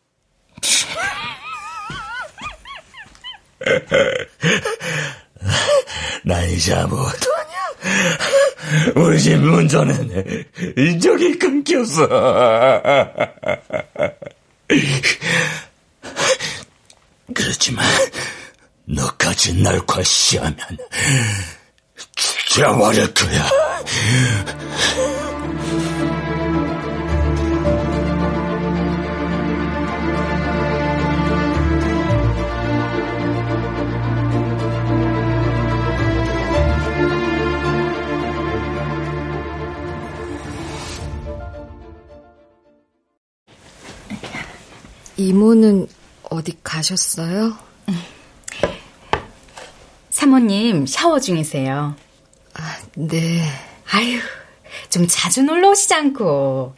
난 6.23 6.49
이제 6.49 6.73
아무것도 6.73 7.35
아니야. 7.35 7.59
우리 8.95 9.19
집 9.19 9.35
문전은 9.35 10.45
인적이 10.77 11.37
끊겼어. 11.37 12.07
그렇지만 17.33 17.85
너까지 18.85 19.61
날 19.61 19.85
과시하면 19.85 20.55
거야. 23.13 23.47
이모는 45.15 45.87
어디 46.29 46.57
가셨어요? 46.63 47.55
사모님 50.09 50.85
샤워 50.85 51.19
중이세요. 51.19 51.95
아, 52.61 52.77
네. 52.93 53.41
아유, 53.91 54.19
좀 54.89 55.07
자주 55.09 55.41
놀러 55.41 55.71
오시지 55.71 55.93
않고. 55.95 56.75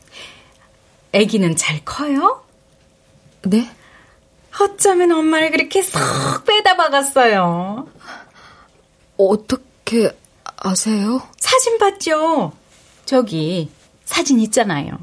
아기는 1.13 1.56
잘 1.58 1.84
커요? 1.84 2.46
네? 3.43 3.69
어쩌면 4.62 5.12
엄마를 5.12 5.52
그렇게 5.52 5.82
쏙 5.82 6.00
빼다 6.46 6.78
박았어요. 6.78 7.89
어떻게 9.17 10.10
아세요? 10.56 11.22
사진 11.38 11.78
봤죠? 11.78 12.54
저기 13.06 13.69
사진 14.06 14.39
있잖아요. 14.39 14.98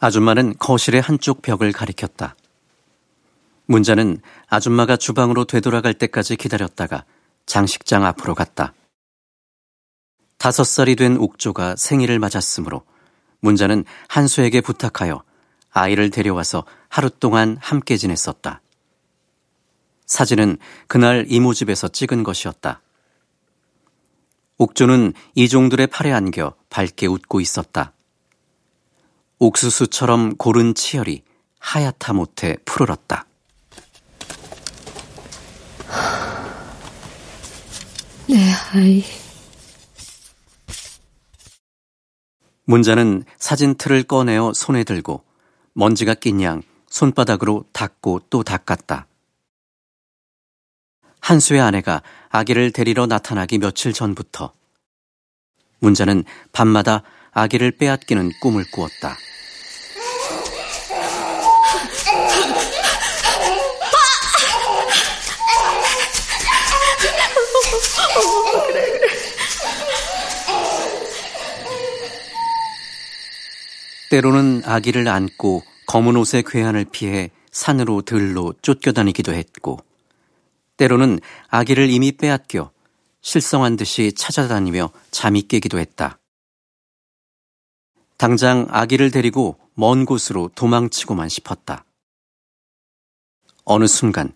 아줌마는 0.00 0.56
거실의 0.58 1.00
한쪽 1.00 1.40
벽을 1.40 1.72
가리켰다. 1.72 2.34
문자는 3.66 4.20
아줌마가 4.48 4.96
주방으로 4.96 5.44
되돌아갈 5.44 5.94
때까지 5.94 6.36
기다렸다가 6.36 7.04
장식장 7.46 8.04
앞으로 8.04 8.34
갔다. 8.34 8.74
다섯 10.38 10.64
살이 10.64 10.96
된 10.96 11.16
옥조가 11.16 11.76
생일을 11.76 12.18
맞았으므로 12.18 12.82
문자는 13.40 13.84
한수에게 14.08 14.60
부탁하여 14.60 15.22
아이를 15.70 16.10
데려와서 16.10 16.64
하루 16.88 17.10
동안 17.10 17.56
함께 17.60 17.96
지냈었다. 17.96 18.60
사진은 20.06 20.58
그날 20.88 21.26
이모 21.28 21.54
집에서 21.54 21.88
찍은 21.88 22.24
것이었다. 22.24 22.80
옥조는 24.58 25.14
이종들의 25.34 25.86
팔에 25.86 26.12
안겨 26.12 26.54
밝게 26.68 27.06
웃고 27.06 27.40
있었다. 27.40 27.92
옥수수처럼 29.38 30.36
고른 30.36 30.74
치열이 30.74 31.22
하얗다 31.60 32.12
못해 32.12 32.56
푸르렀다. 32.64 33.26
내 38.30 38.36
네, 38.36 38.52
아이. 38.72 39.04
문자는 42.64 43.24
사진 43.38 43.74
틀을 43.74 44.04
꺼내어 44.04 44.52
손에 44.54 44.84
들고 44.84 45.24
먼지가 45.72 46.14
낀 46.14 46.40
양 46.40 46.62
손바닥으로 46.88 47.64
닦고 47.72 48.20
또 48.30 48.44
닦았다. 48.44 49.08
한수의 51.20 51.60
아내가 51.60 52.02
아기를 52.28 52.70
데리러 52.70 53.06
나타나기 53.06 53.58
며칠 53.58 53.92
전부터 53.92 54.52
문자는 55.80 56.22
밤마다 56.52 57.02
아기를 57.32 57.72
빼앗기는 57.72 58.30
꿈을 58.40 58.64
꾸었다. 58.70 59.16
때로는 74.10 74.62
아기를 74.64 75.06
안고 75.06 75.62
검은 75.86 76.16
옷의 76.16 76.42
괴한을 76.42 76.84
피해 76.84 77.30
산으로 77.52 78.02
들로 78.02 78.52
쫓겨다니기도 78.60 79.32
했고, 79.32 79.78
때로는 80.76 81.20
아기를 81.48 81.88
이미 81.90 82.10
빼앗겨 82.10 82.72
실성한 83.20 83.76
듯이 83.76 84.12
찾아다니며 84.12 84.90
잠이 85.12 85.42
깨기도 85.42 85.78
했다. 85.78 86.18
당장 88.16 88.66
아기를 88.68 89.12
데리고 89.12 89.60
먼 89.74 90.04
곳으로 90.04 90.50
도망치고만 90.56 91.28
싶었다. 91.28 91.84
어느 93.64 93.86
순간 93.86 94.32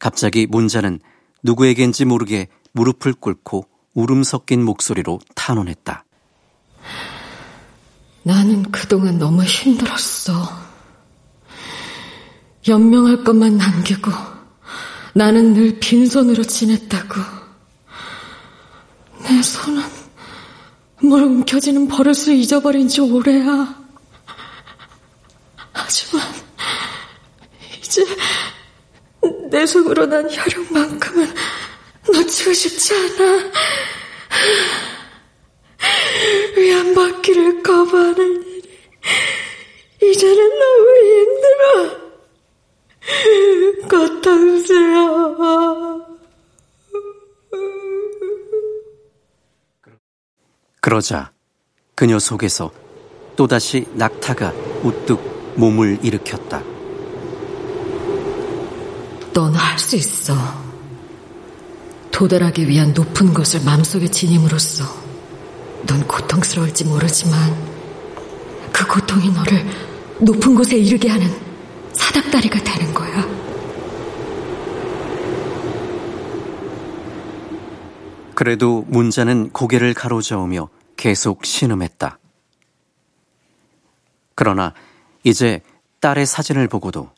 갑자기 0.00 0.46
문자는 0.46 0.98
누구에겐지 1.44 2.04
모르게 2.04 2.48
무릎을 2.72 3.14
꿇고 3.14 3.68
울음 3.94 4.24
섞인 4.24 4.64
목소리로 4.64 5.20
탄원했다. 5.36 6.04
나는 8.24 8.70
그동안 8.72 9.18
너무 9.18 9.44
힘들었어. 9.44 10.32
연명할 12.66 13.22
것만 13.22 13.58
남기고 13.58 14.10
나는 15.12 15.52
늘 15.52 15.78
빈손으로 15.78 16.42
지냈다고. 16.42 17.20
내 19.24 19.42
손은 19.42 19.82
뭘 21.02 21.22
움켜쥐는 21.22 21.86
버릇을 21.88 22.34
잊어버린 22.34 22.88
지 22.88 23.02
오래야. 23.02 23.76
하지만 25.72 26.26
이제 27.78 28.04
내 29.50 29.66
속으로 29.66 30.06
난 30.06 30.26
혈육만큼은 30.30 31.34
놓치고 32.10 32.54
싶지 32.54 32.94
않아. 32.94 33.50
위안 36.56 36.94
받기를 36.94 37.62
거부하는 37.62 38.42
일이 38.42 38.62
이제는 40.02 40.50
너무 40.58 40.96
힘들어. 41.08 42.04
고통스러워. 43.88 46.04
그러자 50.80 51.32
그녀 51.94 52.18
속에서 52.18 52.72
또다시 53.36 53.86
낙타가 53.94 54.52
우뚝 54.82 55.54
몸을 55.56 55.98
일으켰다. 56.02 56.62
넌 59.32 59.54
할 59.54 59.78
수 59.78 59.96
있어. 59.96 60.34
도달하기 62.10 62.68
위한 62.68 62.92
높은 62.92 63.32
곳을 63.34 63.60
마음속에 63.64 64.08
지님으로써 64.08 64.84
넌 65.86 66.06
고통스러울지 66.06 66.84
모르지만 66.84 67.38
그 68.72 68.86
고통이 68.86 69.30
너를 69.30 69.64
높은 70.20 70.54
곳에 70.54 70.76
이르게 70.76 71.08
하는 71.08 71.26
사닥다리가 71.92 72.62
되는 72.62 72.94
거야. 72.94 73.24
그래도 78.34 78.84
문자는 78.88 79.50
고개를 79.50 79.94
가로저으며 79.94 80.68
계속 80.96 81.44
신음했다. 81.44 82.18
그러나 84.34 84.74
이제 85.22 85.60
딸의 86.00 86.26
사진을 86.26 86.68
보고도 86.68 87.10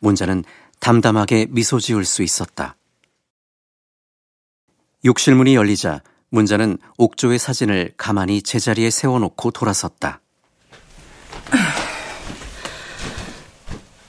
문자는 0.00 0.44
담담하게 0.80 1.46
미소 1.50 1.78
지을 1.78 2.04
수 2.04 2.22
있었다. 2.22 2.76
욕실문이 5.04 5.54
열리자 5.54 6.02
문자는 6.30 6.78
옥조의 6.96 7.38
사진을 7.38 7.92
가만히 7.96 8.42
제자리에 8.42 8.90
세워놓고 8.90 9.50
돌아섰다. 9.50 10.20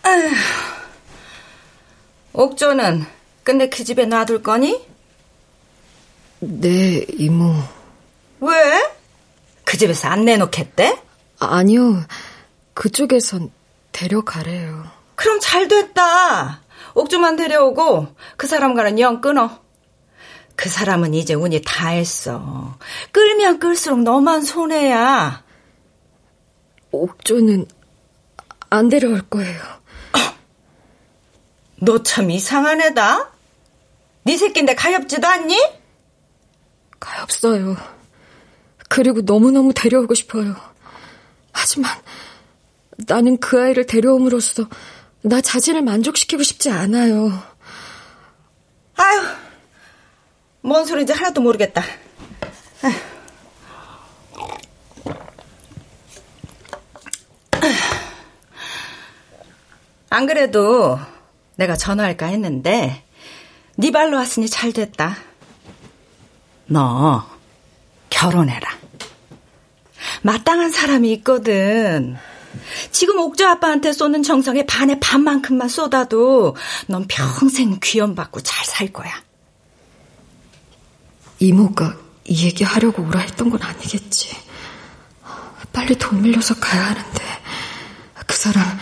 아휴, 0.03 0.29
옥조는 2.33 3.05
끝내 3.43 3.69
그 3.69 3.83
집에 3.83 4.05
놔둘 4.05 4.43
거니? 4.43 4.85
네, 6.39 7.05
이모. 7.17 7.53
왜? 8.41 8.89
그 9.63 9.77
집에서 9.77 10.07
안 10.07 10.25
내놓겠대? 10.25 11.01
아니요. 11.39 12.03
그쪽에선 12.73 13.51
데려가래요. 13.91 14.85
그럼 15.15 15.39
잘 15.41 15.67
됐다. 15.67 16.61
옥주만 16.95 17.35
데려오고 17.35 18.07
그 18.37 18.47
사람과는 18.47 18.99
영 18.99 19.21
끊어. 19.21 19.59
그 20.59 20.67
사람은 20.67 21.13
이제 21.13 21.33
운이 21.33 21.61
다 21.65 21.87
했어. 21.87 22.77
끌면 23.13 23.59
끌수록 23.59 24.01
너만 24.01 24.41
손해야. 24.43 25.41
옥조는 26.91 27.65
안 28.69 28.89
데려올 28.89 29.21
거예요. 29.21 29.61
너 31.81 32.03
참 32.03 32.29
이상한 32.29 32.81
애다. 32.81 33.31
네 34.23 34.35
새끼인데 34.35 34.75
가엾지도 34.75 35.25
않니? 35.25 35.57
가엾어요. 36.99 37.77
그리고 38.89 39.21
너무너무 39.21 39.73
데려오고 39.73 40.13
싶어요. 40.13 40.57
하지만 41.53 41.97
나는 43.07 43.39
그 43.39 43.61
아이를 43.63 43.85
데려옴으로써 43.85 44.67
나 45.21 45.39
자신을 45.39 45.83
만족시키고 45.83 46.43
싶지 46.43 46.69
않아요. 46.69 47.31
아유, 48.97 49.21
뭔 50.61 50.85
소리인지 50.85 51.13
하나도 51.13 51.41
모르겠다. 51.41 51.83
안 60.09 60.25
그래도 60.25 60.99
내가 61.55 61.75
전화할까 61.75 62.27
했는데 62.27 63.03
네 63.75 63.91
발로 63.91 64.17
왔으니 64.17 64.49
잘 64.49 64.73
됐다. 64.73 65.17
너 66.65 67.25
결혼해라. 68.09 68.67
마땅한 70.23 70.71
사람이 70.71 71.11
있거든. 71.13 72.17
지금 72.91 73.19
옥조 73.19 73.45
아빠한테 73.47 73.93
쏘는 73.93 74.23
정성의 74.23 74.65
반의 74.65 74.99
반만큼만 74.99 75.69
쏟아도 75.69 76.55
넌 76.87 77.05
평생 77.07 77.79
귀염받고 77.81 78.41
잘 78.41 78.65
살 78.65 78.91
거야. 78.91 79.11
이모가 81.39 81.97
이 82.25 82.45
얘기 82.45 82.63
하려고 82.63 83.03
오라 83.03 83.19
했던 83.19 83.49
건 83.49 83.61
아니겠지. 83.61 84.35
빨리 85.71 85.97
돈 85.97 86.21
밀려서 86.21 86.55
가야 86.55 86.87
하는데 86.87 87.23
그 88.25 88.35
사람 88.35 88.77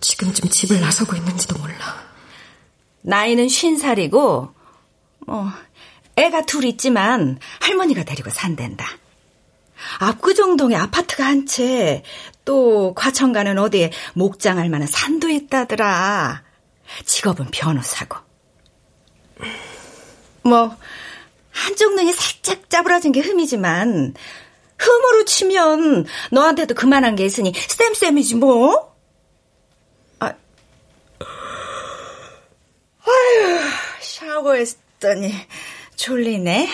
지금쯤 0.00 0.48
집을 0.48 0.80
나서고 0.80 1.16
있는지도 1.16 1.58
몰라. 1.58 2.04
나이는 3.02 3.48
쉰 3.48 3.76
살이고 3.76 4.54
뭐 5.26 5.50
애가 6.16 6.46
둘 6.46 6.64
있지만 6.64 7.38
할머니가 7.60 8.04
데리고 8.04 8.30
산댄다. 8.30 8.86
압구정동에 9.98 10.74
아파트가 10.74 11.24
한 11.24 11.46
채, 11.46 12.02
또 12.44 12.94
과천가는 12.94 13.58
어디에 13.58 13.92
목장할 14.14 14.70
만한 14.70 14.88
산도 14.88 15.28
있다더라. 15.28 16.42
직업은 17.04 17.48
변호사고. 17.50 18.18
뭐 20.42 20.76
한쪽 21.56 21.94
눈이 21.94 22.12
살짝 22.12 22.68
짜부러진 22.68 23.12
게 23.12 23.20
흠이지만 23.20 24.14
흠으로 24.78 25.24
치면 25.24 26.04
너한테도 26.30 26.74
그만한 26.74 27.16
게 27.16 27.24
있으니 27.24 27.52
쌤쌤이지 27.54 28.34
뭐. 28.36 28.94
아, 30.18 30.34
아휴 33.06 33.60
샤워했더니 34.00 35.32
졸리네. 35.96 36.68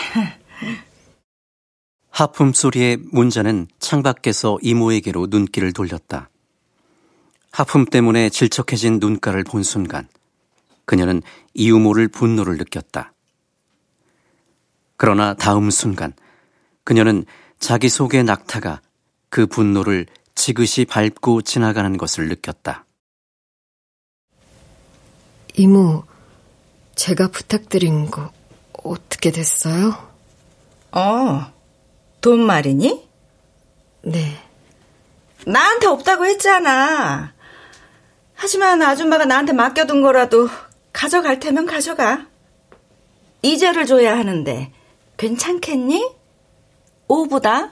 하품 2.09 2.53
소리에 2.53 2.97
문자는 3.11 3.67
창밖에서 3.79 4.59
이모에게로 4.61 5.27
눈길을 5.29 5.71
돌렸다. 5.71 6.29
하품 7.51 7.85
때문에 7.85 8.29
질척해진 8.29 8.99
눈가를 8.99 9.45
본 9.45 9.63
순간 9.63 10.09
그녀는 10.85 11.21
이유모를 11.53 12.09
분노를 12.09 12.57
느꼈다. 12.57 13.12
그러나 14.97 15.33
다음 15.33 15.69
순간 15.69 16.13
그녀는 16.83 17.25
자기 17.59 17.89
속의 17.89 18.23
낙타가 18.23 18.81
그 19.29 19.47
분노를 19.47 20.05
지그시 20.35 20.85
밟고 20.85 21.41
지나가는 21.41 21.97
것을 21.97 22.27
느꼈다. 22.27 22.85
이모, 25.55 26.03
제가 26.95 27.29
부탁드린 27.29 28.09
거 28.09 28.31
어떻게 28.83 29.31
됐어요? 29.31 29.95
어, 30.91 31.51
돈 32.21 32.45
말이니? 32.45 33.07
네. 34.03 34.37
나한테 35.45 35.87
없다고 35.87 36.25
했잖아. 36.25 37.33
하지만 38.35 38.81
아줌마가 38.81 39.25
나한테 39.25 39.53
맡겨둔 39.53 40.01
거라도 40.01 40.49
가져갈 40.91 41.39
테면 41.39 41.65
가져가. 41.65 42.27
이자를 43.41 43.85
줘야 43.85 44.17
하는데 44.17 44.71
괜찮겠니? 45.17 46.15
오보다? 47.07 47.71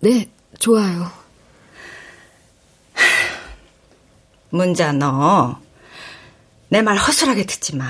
네, 0.00 0.28
좋아요. 0.58 1.10
문자 4.50 4.92
너. 4.92 5.60
내 6.70 6.82
말 6.82 6.96
허술하게 6.96 7.46
듣지 7.46 7.76
마. 7.76 7.86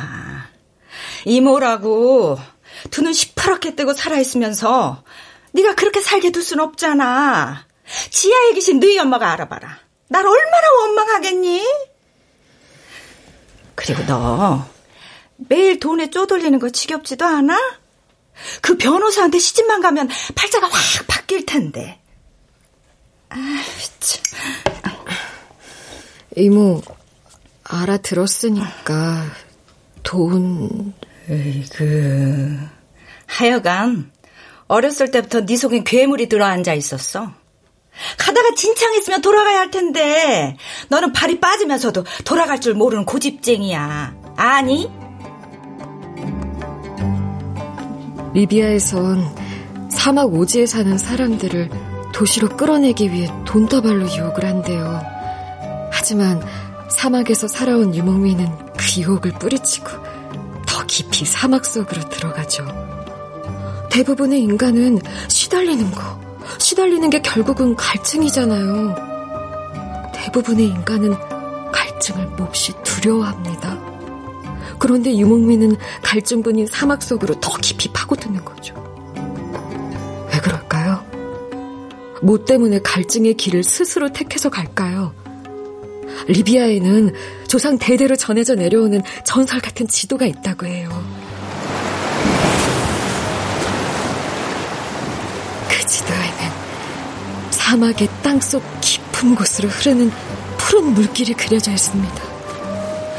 이모라고 1.25 2.39
두 2.91 3.03
눈 3.03 3.13
시퍼렇게 3.13 3.75
뜨고 3.75 3.93
살아있으면서 3.93 5.03
네가 5.53 5.75
그렇게 5.75 6.01
살게 6.01 6.31
둘 6.31 6.43
순 6.43 6.61
없잖아. 6.61 7.67
지하에 8.11 8.53
계신 8.53 8.79
너희 8.81 8.99
엄마가 8.99 9.33
알아봐라. 9.33 9.79
날 10.09 10.27
얼마나 10.27 10.73
원망하겠니? 10.83 11.65
그리고 13.75 14.05
너 14.07 14.67
매일 15.37 15.79
돈에 15.81 16.11
쪼돌리는 16.11 16.59
거 16.59 16.71
지겹지도 16.71 17.25
않아? 17.25 17.59
그 18.61 18.77
변호사한테 18.77 19.39
시집만 19.39 19.81
가면 19.81 20.09
팔자가 20.35 20.69
확 20.69 21.07
바뀔 21.07 21.47
텐데. 21.47 22.01
아, 23.31 23.37
참. 24.01 24.23
이모, 26.37 26.83
알아들었으니까 27.65 29.27
돈... 30.03 30.95
에이그... 31.29 32.69
하여간 33.27 34.11
어렸을 34.67 35.11
때부터 35.11 35.45
네 35.45 35.57
속엔 35.57 35.85
괴물이 35.85 36.29
들어앉아 36.29 36.75
있었어. 36.75 37.33
가다가 38.17 38.55
진창했으면 38.55 39.21
돌아가야 39.21 39.59
할 39.59 39.71
텐데 39.71 40.57
너는 40.89 41.13
발이 41.13 41.41
빠지면서도 41.41 42.05
돌아갈 42.25 42.61
줄 42.61 42.75
모르는 42.75 43.05
고집쟁이야. 43.05 44.35
아니? 44.37 44.91
리비아에선 48.39 49.89
사막 49.91 50.33
오지에 50.33 50.67
사는 50.67 50.97
사람들을 50.97 51.71
도시로 52.13 52.49
끌어내기 52.49 53.11
위해 53.13 53.29
돈다발로 53.45 54.07
유혹을 54.15 54.45
한대요. 54.45 55.03
하지만 55.91 56.41
사막에서 56.89 57.49
살아온 57.49 57.95
유목민은 57.95 58.47
그 58.77 59.01
유혹을 59.01 59.33
뿌리치고 59.33 59.89
더 60.67 60.87
깊이 60.87 61.25
사막 61.25 61.65
속으로 61.65 62.09
들어가죠. 62.09 62.65
대부분의 63.91 64.41
인간은 64.41 65.01
시달리는 65.27 65.91
거, 65.91 66.21
시달리는 66.59 67.11
게 67.11 67.21
결국은 67.21 67.75
갈증이잖아요. 67.75 68.95
대부분의 70.15 70.67
인간은 70.67 71.17
갈증을 71.73 72.25
몹시 72.37 72.73
두려워합니다. 72.85 73.88
그런데 74.79 75.17
유목민은 75.17 75.77
갈증분인 76.03 76.67
사막 76.67 77.03
속으로 77.03 77.39
더 77.41 77.57
깊이 77.59 77.93
파고드는 77.93 78.45
거죠. 78.45 78.75
왜 80.33 80.41
그럴까요? 80.41 81.05
뭐 82.23 82.45
때문에 82.45 82.81
갈증의 82.81 83.35
길을 83.35 83.63
스스로 83.65 84.13
택해서 84.13 84.49
갈까요? 84.49 85.15
리비아에는 86.27 87.15
조상 87.47 87.79
대대로 87.79 88.17
전해져 88.17 88.55
내려오는 88.55 89.03
전설 89.25 89.61
같은 89.61 89.87
지도가 89.87 90.27
있다고 90.27 90.67
해요. 90.67 90.89
그 95.69 95.87
지도에는 95.87 96.69
사막의 97.51 98.09
땅속 98.23 98.63
깊은 98.81 99.35
곳으로 99.35 99.69
흐르는 99.69 100.11
푸른 100.59 100.95
물길이 100.95 101.35
그려져 101.35 101.71
있습니다. 101.73 102.38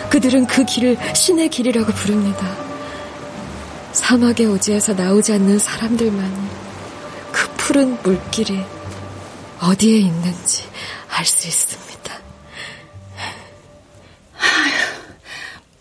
그들은 0.09 0.47
그 0.47 0.65
길을 0.65 0.97
신의 1.15 1.49
길이라고 1.49 1.91
부릅니다. 1.93 2.45
사막의 3.93 4.45
오지에서 4.47 4.93
나오지 4.93 5.33
않는 5.33 5.59
사람들만이 5.59 6.47
그 7.31 7.49
푸른 7.57 7.97
물길이 8.01 8.63
어디에 9.61 9.97
있는지 9.99 10.63
알 11.09 11.25
수 11.25 11.47
있습니다. 11.47 11.89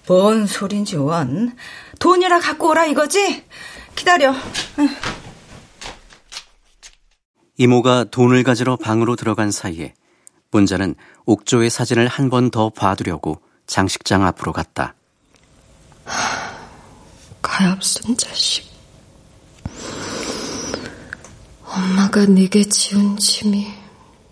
뭔 0.07 0.47
소린지 0.47 0.97
원. 0.97 1.55
돈이라 1.99 2.41
갖고 2.41 2.71
오라 2.71 2.87
이거지? 2.87 3.45
기다려. 3.95 4.35
이모가 7.59 8.05
돈을 8.11 8.43
가지러 8.43 8.77
방으로 8.77 9.17
들어간 9.17 9.51
사이에 9.51 9.93
문자는 10.51 10.95
옥조의 11.27 11.69
사진을 11.71 12.07
한 12.09 12.31
번 12.31 12.51
더 12.51 12.71
봐두려고 12.71 13.41
장식장 13.69 14.25
앞으로 14.25 14.53
갔다. 14.53 14.95
가엾은 17.43 18.17
자식. 18.17 18.67
엄마가 21.65 22.25
네게 22.25 22.65
지은 22.65 23.19
짐이 23.19 23.73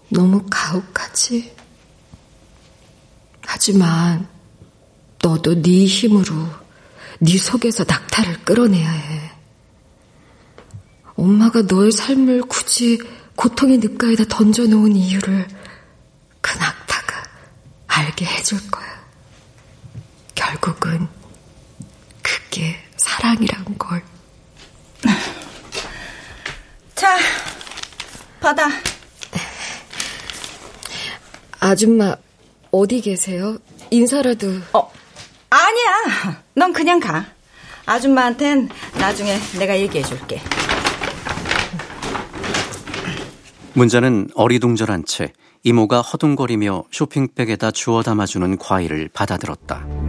너무 0.09 0.43
가혹하지. 0.51 1.55
하지만 3.43 4.27
너도 5.23 5.61
네 5.61 5.85
힘으로 5.85 6.35
네 7.21 7.37
속에서 7.37 7.85
낙타를 7.87 8.45
끌어내야 8.45 8.91
해. 8.91 9.33
엄마가 11.15 11.63
너의 11.63 11.93
삶을 11.93 12.43
굳이 12.43 12.99
고통의 13.37 13.79
늪가에다 13.79 14.25
던져놓은 14.31 14.97
이유를 14.97 15.47
그 16.41 16.59
낙타가 16.59 17.23
알게 17.87 18.25
해줄 18.25 18.59
거야. 18.71 18.87
결국은 20.37 21.09
그게 22.23 22.77
사랑이란 23.27 23.77
걸. 23.77 24.03
자, 26.95 27.17
받아. 28.39 28.69
아줌마, 31.59 32.15
어디 32.71 33.01
계세요? 33.01 33.59
인사라도. 33.91 34.61
어, 34.75 34.93
아니야. 35.51 36.43
넌 36.55 36.73
그냥 36.73 37.01
가. 37.01 37.27
아줌마한텐 37.87 38.69
나중에 38.99 39.37
내가 39.59 39.77
얘기해 39.77 40.05
줄게. 40.05 40.41
문자는 43.75 44.29
어리둥절한 44.35 45.05
채 45.05 45.33
이모가 45.65 46.01
허둥거리며 46.01 46.85
쇼핑백에다 46.93 47.73
주워 47.73 48.03
담아주는 48.05 48.57
과일을 48.59 49.11
받아들었다. 49.13 50.06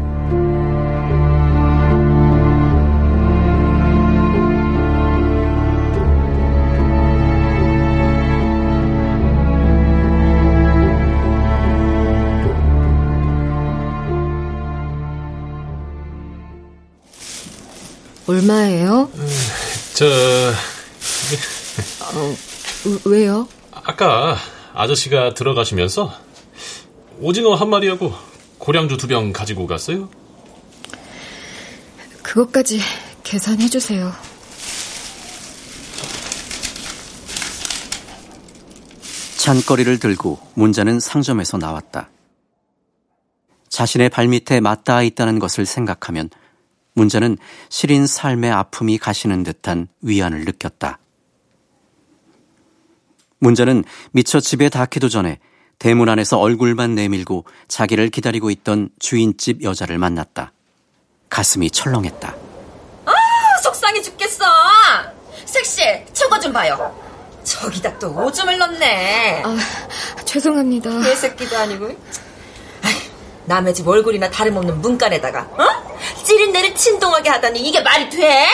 얼마예요? 18.27 19.09
저... 19.93 20.05
어, 22.15 22.35
왜요? 23.05 23.47
아까 23.71 24.37
아저씨가 24.73 25.33
들어가시면서 25.33 26.13
오징어 27.19 27.55
한 27.55 27.69
마리하고 27.69 28.13
고량주 28.57 28.97
두 28.97 29.07
병 29.07 29.31
가지고 29.33 29.65
갔어요? 29.67 30.09
그것까지 32.21 32.81
계산해 33.23 33.69
주세요. 33.69 34.11
잔거리를 39.37 39.99
들고 39.99 40.39
문자는 40.55 40.99
상점에서 40.99 41.57
나왔다. 41.57 42.09
자신의 43.69 44.09
발밑에 44.09 44.59
맞닿아 44.59 45.03
있다는 45.03 45.39
것을 45.39 45.65
생각하면 45.65 46.29
문자는 46.97 47.37
시린 47.69 48.07
삶의 48.07 48.51
아픔이 48.51 48.97
가시는 48.97 49.43
듯한 49.43 49.87
위안을 50.01 50.45
느꼈다. 50.45 50.97
문자는 53.39 53.83
미처 54.11 54.39
집에 54.39 54.67
닿기도 54.67 55.07
전에 55.07 55.37
대문 55.77 56.09
안에서 56.09 56.39
얼굴만 56.39 56.95
내밀고 56.95 57.45
자기를 57.67 58.09
기다리고 58.09 58.49
있던 58.49 58.89
주인집 58.97 59.61
여자를 59.61 59.99
만났다. 59.99 60.51
가슴이 61.29 61.69
철렁했다. 61.69 62.35
아, 63.05 63.11
속상해 63.61 64.01
죽겠어. 64.01 64.45
섹시, 65.45 65.81
저거 66.13 66.39
좀 66.39 66.51
봐요. 66.51 66.99
저기다 67.43 67.99
또 67.99 68.11
오줌을 68.11 68.57
넣네. 68.57 69.43
아, 69.45 69.55
죄송합니다. 70.25 70.99
개새끼도 71.01 71.57
아니고. 71.57 71.95
남의 73.47 73.73
집 73.73 73.87
얼굴이나 73.87 74.29
다름없는 74.29 74.81
문간에다가 74.81 75.41
어? 75.41 75.97
찌린 76.23 76.51
내를 76.51 76.75
진동하게 76.75 77.29
하다니 77.29 77.61
이게 77.61 77.81
말이 77.81 78.09
돼? 78.09 78.45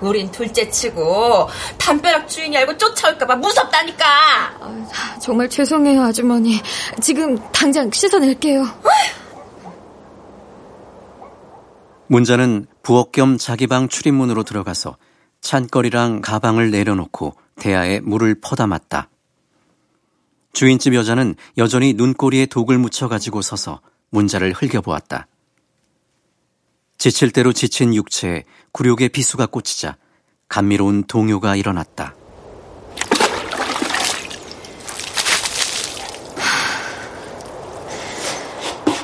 우린 0.00 0.28
둘째 0.32 0.68
치고 0.68 1.48
담벼락 1.78 2.28
주인이 2.28 2.56
알고 2.56 2.76
쫓아올까봐 2.76 3.36
무섭다니까. 3.36 4.04
아, 4.60 5.18
정말 5.20 5.48
죄송해요 5.48 6.02
아주머니. 6.02 6.60
지금 7.00 7.38
당장 7.52 7.88
씻어낼게요. 7.92 8.66
문자는 12.08 12.66
부엌 12.82 13.12
겸 13.12 13.38
자기 13.38 13.68
방 13.68 13.88
출입문으로 13.88 14.42
들어가서 14.42 14.96
찬거리랑 15.40 16.20
가방을 16.20 16.72
내려놓고 16.72 17.34
대야에 17.60 18.00
물을 18.00 18.34
퍼담았다. 18.40 19.08
주인집 20.52 20.94
여자는 20.94 21.34
여전히 21.58 21.94
눈꼬리에 21.94 22.46
독을 22.46 22.78
묻혀 22.78 23.08
가지고 23.08 23.42
서서 23.42 23.80
문자를 24.10 24.52
흘겨보았다. 24.52 25.26
지칠 26.98 27.30
대로 27.30 27.52
지친 27.52 27.94
육체에 27.94 28.44
굴욕의 28.72 29.08
비수가 29.08 29.46
꽂히자 29.46 29.96
감미로운 30.48 31.04
동요가 31.04 31.56
일어났다. 31.56 32.14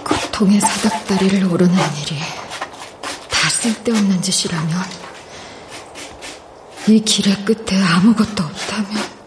고통의 0.05 0.61
사닥다리를 0.61 1.44
오르는 1.44 1.74
일이 1.74 2.18
다 3.30 3.49
쓸데없는 3.49 4.22
짓이라면 4.22 4.70
이 6.88 7.01
길의 7.01 7.44
끝에 7.44 7.82
아무것도 7.82 8.44
없다면 8.44 9.17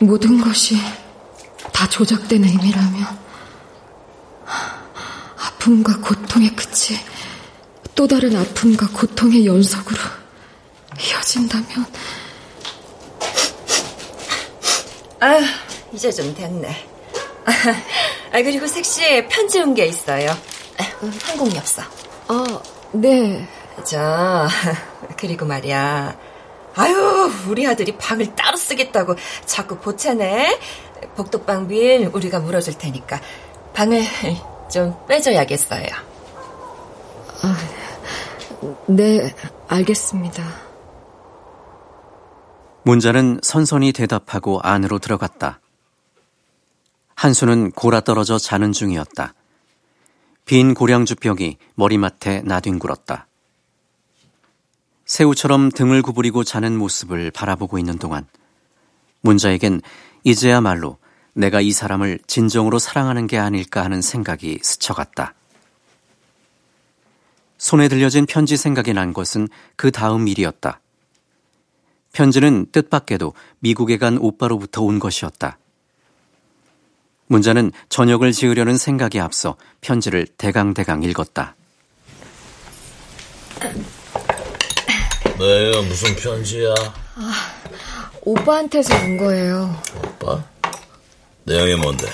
모든 0.00 0.40
것이 0.40 0.76
다 1.72 1.88
조작된 1.88 2.44
의미라면 2.44 3.06
아픔과 5.38 6.00
고통의 6.00 6.50
끝이 6.54 6.98
또 7.94 8.06
다른 8.06 8.36
아픔과 8.36 8.88
고통의 8.88 9.46
연속으로 9.46 9.98
이어진다면 11.00 11.86
아, 15.20 15.38
이제 15.92 16.12
좀 16.12 16.34
됐네. 16.34 16.86
아, 17.46 18.42
그리고 18.42 18.66
색시 18.66 19.26
편지 19.28 19.60
온 19.60 19.74
게 19.74 19.86
있어요. 19.86 20.36
항공이 21.22 21.56
없어. 21.56 21.82
아, 22.28 22.60
네. 22.92 23.48
자, 23.84 24.46
그리고 25.16 25.46
말이야. 25.46 26.18
아유, 26.76 27.30
우리 27.48 27.66
아들이 27.66 27.96
방을 27.96 28.34
따로 28.34 28.56
쓰겠다고 28.56 29.16
자꾸 29.46 29.78
보채네. 29.78 30.60
복덕방 31.16 31.68
빌 31.68 32.10
우리가 32.12 32.40
물어줄 32.40 32.78
테니까 32.78 33.20
방을 33.72 34.02
좀 34.70 34.94
빼줘야겠어요. 35.08 35.86
아, 37.42 37.56
네, 38.88 39.34
알겠습니다. 39.68 40.42
문자는 42.82 43.40
선선히 43.42 43.92
대답하고 43.92 44.60
안으로 44.62 44.98
들어갔다. 44.98 45.60
한수는 47.14 47.72
골아 47.72 48.00
떨어져 48.02 48.38
자는 48.38 48.72
중이었다. 48.72 49.34
빈 50.44 50.74
고량주벽이 50.74 51.56
머리맡에 51.74 52.42
나뒹굴었다. 52.44 53.26
새우처럼 55.06 55.70
등을 55.70 56.02
구부리고 56.02 56.44
자는 56.44 56.76
모습을 56.76 57.30
바라보고 57.30 57.78
있는 57.78 57.98
동안 57.98 58.26
문자에겐 59.22 59.80
이제야말로 60.24 60.98
내가 61.32 61.60
이 61.60 61.70
사람을 61.70 62.18
진정으로 62.26 62.78
사랑하는 62.78 63.26
게 63.26 63.38
아닐까 63.38 63.84
하는 63.84 64.02
생각이 64.02 64.58
스쳐갔다. 64.62 65.34
손에 67.58 67.88
들려진 67.88 68.26
편지 68.26 68.56
생각이 68.56 68.92
난 68.92 69.12
것은 69.12 69.48
그 69.76 69.90
다음 69.90 70.28
일이었다. 70.28 70.80
편지는 72.12 72.66
뜻밖에도 72.72 73.34
미국에 73.60 73.98
간 73.98 74.18
오빠로부터 74.18 74.82
온 74.82 74.98
것이었다. 74.98 75.58
문자는 77.28 77.72
저녁을 77.88 78.32
지으려는 78.32 78.76
생각에 78.78 79.20
앞서 79.20 79.56
편지를 79.80 80.26
대강대강 80.26 81.02
읽었다. 81.02 81.54
뭐예요? 85.38 85.82
무슨 85.82 86.14
편지야? 86.16 86.72
아, 87.16 87.52
오빠한테서 88.22 88.94
온 88.94 89.16
거예요. 89.18 89.82
오빠? 90.04 90.42
내용이 91.44 91.74
뭔데? 91.76 92.06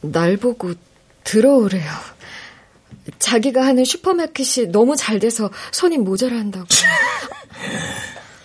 날 0.00 0.36
보고 0.36 0.72
들어오래요. 1.24 1.90
자기가 3.18 3.64
하는 3.64 3.84
슈퍼마켓이 3.84 4.68
너무 4.68 4.96
잘 4.96 5.18
돼서 5.18 5.50
손이 5.72 5.98
모자란다고. 5.98 6.66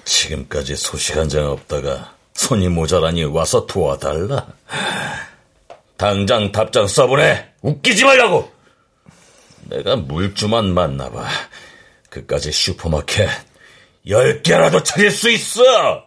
지금까지 0.05 0.75
소식 0.75 1.15
한 1.15 1.29
장 1.29 1.45
없다가 1.51 2.15
손이 2.33 2.69
모자라니 2.69 3.23
와서 3.25 3.65
도와달라. 3.65 4.47
당장 5.97 6.51
답장 6.51 6.87
써보내. 6.87 7.45
웃기지 7.61 8.03
말라고. 8.03 8.51
내가 9.69 9.95
물주만 9.95 10.73
만나봐. 10.73 11.27
그까지 12.11 12.51
슈퍼마켓 12.51 13.29
열 14.07 14.43
개라도 14.43 14.83
차릴 14.83 15.09
수 15.11 15.31
있어. 15.31 16.05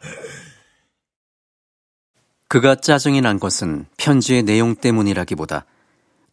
그가 2.47 2.77
짜증이 2.77 3.23
난 3.23 3.41
것은 3.41 3.87
편지의 3.97 4.43
내용 4.43 4.77
때문이라기보다 4.77 5.65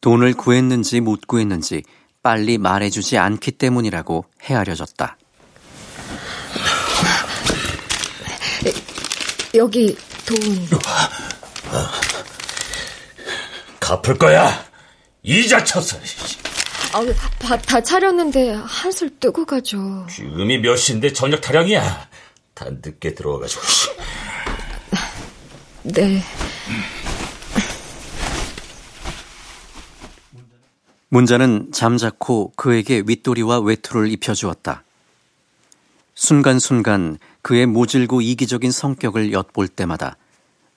돈을 0.01 0.34
구했는지 0.34 0.99
못 0.99 1.26
구했는지 1.26 1.84
빨리 2.22 2.57
말해주지 2.57 3.17
않기 3.17 3.51
때문이라고 3.53 4.26
헤아려졌다. 4.43 5.17
여기 9.55 9.97
돈. 10.26 10.38
갚을 13.80 14.17
거야. 14.17 14.65
이자 15.24 15.63
쳐서. 15.63 15.97
아, 16.93 17.01
밥다 17.39 17.81
차렸는데 17.81 18.51
한술 18.65 19.17
뜨고 19.19 19.45
가죠. 19.45 20.05
지금이 20.09 20.59
몇 20.59 20.75
시인데 20.75 21.13
저녁 21.13 21.39
타령이야. 21.41 22.09
다 22.53 22.65
늦게 22.69 23.15
들어와가지고. 23.15 23.61
네. 25.83 26.21
문자는 31.09 31.71
잠자코 31.73 32.53
그에게 32.55 33.03
윗도리와 33.05 33.59
외투를 33.59 34.09
입혀주었다. 34.11 34.83
순간순간 36.13 37.17
그의 37.41 37.65
모질고 37.65 38.21
이기적인 38.21 38.71
성격을 38.71 39.33
엿볼 39.33 39.67
때마다 39.67 40.17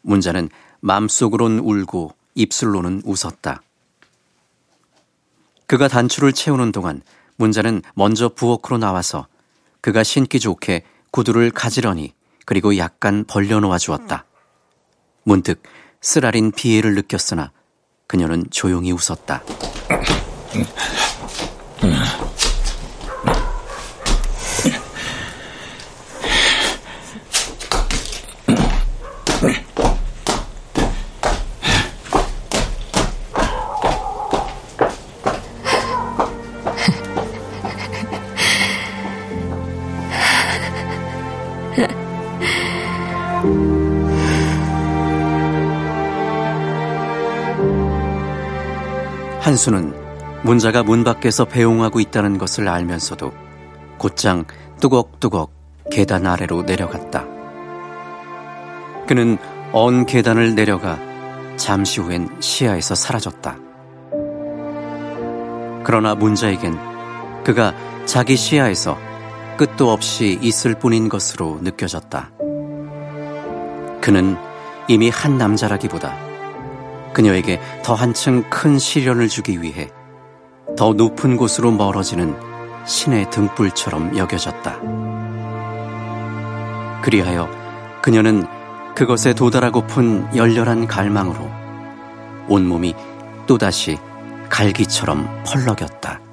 문자는 0.02 0.48
마음속으론 0.80 1.58
울고 1.58 2.14
입술로는 2.34 3.02
웃었다. 3.04 3.62
그가 5.66 5.88
단추를 5.88 6.32
채우는 6.32 6.72
동안 6.72 7.02
문자는 7.36 7.82
먼저 7.94 8.28
부엌으로 8.28 8.78
나와서 8.78 9.26
그가 9.80 10.02
신기 10.02 10.40
좋게 10.40 10.84
구두를 11.10 11.50
가지런히 11.50 12.14
그리고 12.46 12.76
약간 12.76 13.24
벌려놓아 13.26 13.78
주었다. 13.78 14.24
문득 15.24 15.62
쓰라린 16.00 16.52
비애를 16.52 16.94
느꼈으나 16.94 17.50
그녀는 18.06 18.44
조용히 18.50 18.92
웃었다. 18.92 19.42
한수는 49.54 49.94
문자가 50.42 50.82
문 50.82 51.04
밖에서 51.04 51.44
배웅하고 51.44 52.00
있다는 52.00 52.38
것을 52.38 52.66
알면서도 52.66 53.32
곧장 53.98 54.44
뚜걱뚜걱 54.80 55.52
계단 55.92 56.26
아래로 56.26 56.62
내려갔다. 56.62 57.24
그는 59.06 59.38
언 59.72 60.06
계단을 60.06 60.56
내려가 60.56 60.98
잠시 61.56 62.00
후엔 62.00 62.40
시야에서 62.40 62.96
사라졌다. 62.96 63.56
그러나 65.84 66.16
문자에겐 66.16 66.76
그가 67.44 67.74
자기 68.06 68.36
시야에서 68.36 68.98
끝도 69.56 69.92
없이 69.92 70.36
있을 70.42 70.74
뿐인 70.74 71.08
것으로 71.08 71.60
느껴졌다. 71.62 72.30
그는 74.00 74.36
이미 74.88 75.10
한 75.10 75.38
남자라기보다 75.38 76.33
그녀에게 77.14 77.60
더 77.82 77.94
한층 77.94 78.42
큰 78.50 78.78
시련을 78.78 79.28
주기 79.28 79.62
위해 79.62 79.88
더 80.76 80.92
높은 80.92 81.36
곳으로 81.38 81.70
멀어지는 81.70 82.36
신의 82.84 83.30
등불처럼 83.30 84.18
여겨졌다. 84.18 84.80
그리하여 87.02 87.48
그녀는 88.02 88.46
그것에 88.94 89.34
도달하고픈 89.34 90.36
열렬한 90.36 90.86
갈망으로 90.86 91.50
온몸이 92.48 92.94
또다시 93.46 93.98
갈기처럼 94.50 95.42
펄럭였다. 95.46 96.23